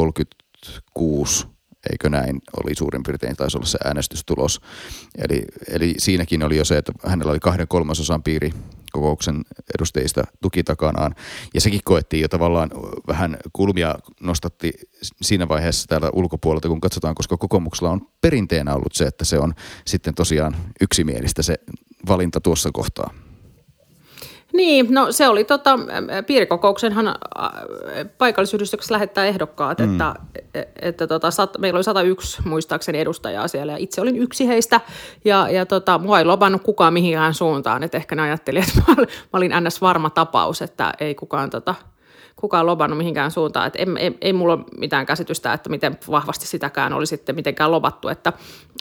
[0.64, 1.46] 30 kuusi,
[1.92, 4.60] eikö näin, oli suurin piirtein taisi olla se äänestystulos.
[5.18, 8.50] Eli, eli siinäkin oli jo se, että hänellä oli kahden kolmasosan piiri
[8.92, 9.44] kokouksen
[9.78, 11.14] edustajista tuki takanaan.
[11.54, 12.70] Ja sekin koettiin jo tavallaan
[13.06, 14.72] vähän kulmia nostatti
[15.22, 19.54] siinä vaiheessa täällä ulkopuolelta, kun katsotaan, koska kokoomuksella on perinteenä ollut se, että se on
[19.86, 21.54] sitten tosiaan yksimielistä se
[22.08, 23.23] valinta tuossa kohtaa.
[24.54, 25.78] Niin, no se oli tota,
[26.26, 27.14] piirikokouksenhan
[28.18, 29.92] paikallisyhdistyksessä lähettää ehdokkaat, mm.
[29.92, 30.14] että,
[30.82, 34.80] että tota, sat, meillä oli 101 muistaakseni edustajaa siellä ja itse olin yksi heistä
[35.24, 39.06] ja, ja tota, mua ei lopannut kukaan mihinkään suuntaan, että ehkä ne ajatteli, että mä
[39.32, 39.80] olin ns.
[39.80, 41.74] varma tapaus, että ei kukaan tota,
[42.36, 43.66] kukaan lobannut mihinkään suuntaan.
[43.66, 47.72] Että ei, ei, ei mulla ole mitään käsitystä, että miten vahvasti sitäkään oli sitten mitenkään
[47.72, 48.08] lobattu.
[48.08, 48.32] Että,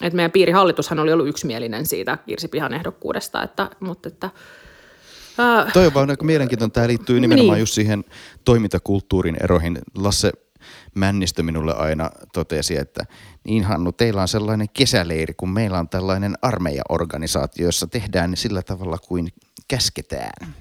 [0.02, 4.30] että meidän piirihallitushan oli ollut yksimielinen siitä Kirsi Pihan ehdokkuudesta, että, mutta että–
[5.40, 6.72] Uh, Toi on vaan aika mielenkiintoinen.
[6.72, 7.62] Tämä liittyy nimenomaan niin.
[7.62, 8.04] just siihen
[8.46, 9.80] toimintakulttuurin eroihin.
[9.96, 10.32] Lasse
[10.96, 13.06] Männistö minulle aina totesi, että
[13.44, 18.98] niin Hannu, teillä on sellainen kesäleiri, kun meillä on tällainen armeijaorganisaatio, jossa tehdään sillä tavalla
[18.98, 19.28] kuin
[19.68, 20.54] käsketään.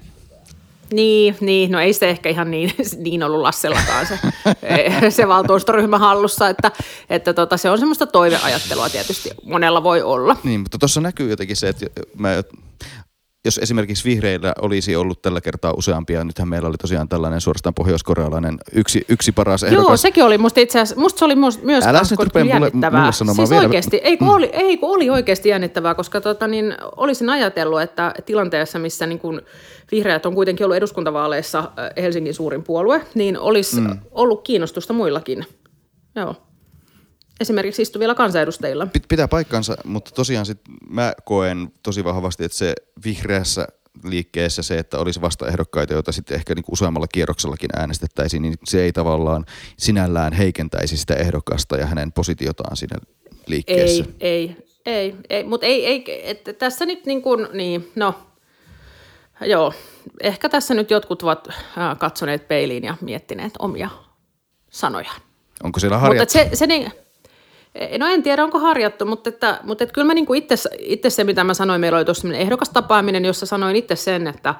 [0.93, 4.18] Niin, niin, no ei se ehkä ihan niin, niin ollut Lassellakaan se,
[5.11, 6.73] se valtuustoryhmä hallussa, että,
[7.11, 10.37] että tota, se on semmoista toiveajattelua tietysti monella voi olla.
[10.45, 11.87] Niin, mutta tuossa näkyy jotenkin se, että
[12.18, 12.43] mä
[13.45, 18.59] jos esimerkiksi vihreillä olisi ollut tällä kertaa useampia, nythän meillä oli tosiaan tällainen suorastaan pohjoiskorealainen
[18.72, 19.86] yksi, yksi paras ehdokas.
[19.88, 23.01] Joo, sekin oli musta itse asiassa, musta se oli myös Älä nyt jännittävää.
[23.01, 23.64] Mulle, mulle siis vielä.
[23.64, 24.34] oikeasti, ei kun, mm.
[24.34, 29.18] oli, ei kun oli oikeasti jännittävää, koska tota, niin, olisin ajatellut, että tilanteessa, missä niin
[29.18, 29.43] kun
[29.93, 33.99] vihreät on kuitenkin ollut eduskuntavaaleissa Helsingin suurin puolue, niin olisi mm.
[34.11, 35.47] ollut kiinnostusta muillakin.
[36.16, 36.36] Joo
[37.41, 38.87] esimerkiksi istuvilla kansanedustajilla.
[39.09, 42.74] Pitää paikkansa, mutta tosiaan sit mä koen tosi vahvasti, että se
[43.05, 43.66] vihreässä
[44.05, 48.93] liikkeessä se, että olisi vastaehdokkaita, joita sitten ehkä niin useammalla kierroksellakin äänestettäisiin, niin se ei
[48.93, 49.45] tavallaan
[49.78, 52.97] sinällään heikentäisi sitä ehdokasta ja hänen positiotaan siinä
[53.47, 54.05] liikkeessä.
[54.20, 54.57] Ei, ei,
[54.87, 58.14] ei, ei mutta ei, ei että tässä nyt niin kuin, niin, no,
[59.41, 59.72] joo,
[60.20, 61.49] ehkä tässä nyt jotkut ovat
[61.99, 63.91] katsoneet peiliin ja miettineet omia
[64.70, 65.20] sanojaan.
[65.62, 66.39] Onko siellä harjattu?
[66.39, 66.93] Mutta se, se niin,
[67.99, 71.25] No en tiedä, onko harjattu, mutta, että, mutta että kyllä mä niin itse, itse se,
[71.25, 74.55] mitä mä sanoin, meillä oli tuossa ehdokas tapaaminen, jossa sanoin itse sen, että,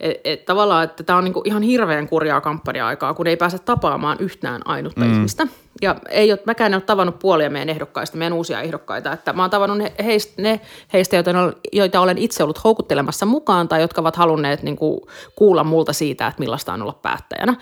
[0.00, 4.18] et, et tavallaan, että tämä on niinku ihan hirveän kurjaa kampanja-aikaa, kun ei pääse tapaamaan
[4.20, 5.12] yhtään ainutta mm.
[5.12, 5.46] ihmistä.
[5.82, 9.12] Ja ei ole, mäkään en ole tavannut puolia meidän ehdokkaista, meidän uusia ehdokkaita.
[9.12, 10.60] Että mä oon tavannut ne heistä, ne
[10.92, 11.30] heistä joita,
[11.72, 15.00] joita olen itse ollut houkuttelemassa mukaan tai jotka ovat halunneet niin kuin,
[15.36, 17.54] kuulla multa siitä, että millaista on olla päättäjänä.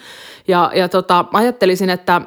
[0.49, 2.21] Ja, ja tota, ajattelisin, että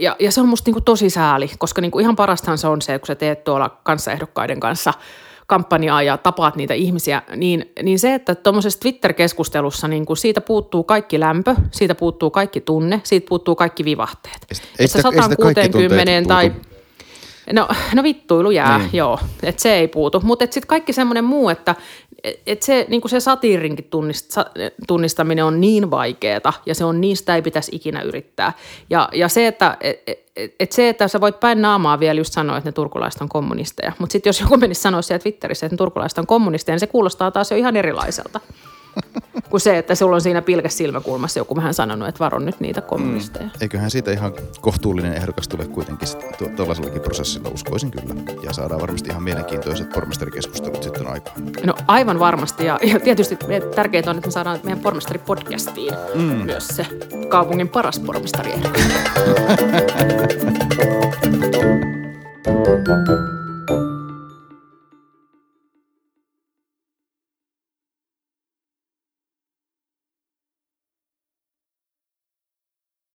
[0.00, 2.66] ja, ja se on musta niin kuin tosi sääli, koska niin kuin ihan parastahan se
[2.66, 4.94] on se, kun sä teet tuolla kanssaehdokkaiden kanssa–
[5.46, 10.84] kampanjaa ja tapaat niitä ihmisiä, niin, niin se, että tuommoisessa Twitter-keskustelussa niin kun siitä puuttuu
[10.84, 14.36] kaikki lämpö, siitä puuttuu kaikki tunne, siitä puuttuu kaikki vivahteet.
[14.50, 16.52] Ei sitä, ei sitä 160 tai...
[17.52, 18.90] No, no vittuilu jää, niin.
[18.92, 20.20] joo, että se ei puutu.
[20.24, 21.74] Mutta sitten kaikki semmoinen muu, että
[22.46, 24.36] et se, niin se satiirinkin tunnist,
[24.86, 28.52] tunnistaminen on niin vaikeaa ja se on sitä ei pitäisi ikinä yrittää.
[28.90, 32.32] Ja, ja se, että et, et, et se, että sä voit päin naamaa vielä just
[32.32, 33.92] sanoa, että ne turkulaiset on kommunisteja.
[33.98, 36.86] Mutta sitten jos joku menisi sanoa siellä Twitterissä, että ne turkulaiset on kommunisteja, niin se
[36.86, 38.40] kuulostaa taas jo ihan erilaiselta.
[39.50, 42.80] kuin se, että sulla on siinä pilkäs silmäkulmassa joku vähän sanonut, että varo nyt niitä
[42.80, 43.44] kommunisteja.
[43.44, 43.50] Mm.
[43.60, 46.08] Eiköhän siitä ihan kohtuullinen ehdokas tule kuitenkin
[46.56, 48.14] tuollaisellakin prosessilla, uskoisin kyllä.
[48.42, 51.36] Ja saadaan varmasti ihan mielenkiintoiset pormestarikeskustelut sitten aikaan.
[51.64, 52.64] No aivan varmasti.
[52.64, 53.38] Ja, ja tietysti
[53.74, 56.22] tärkeintä on, että me saadaan meidän pormestaripodcastiin mm.
[56.22, 56.86] myös se
[57.28, 58.52] kaupungin paras pormestari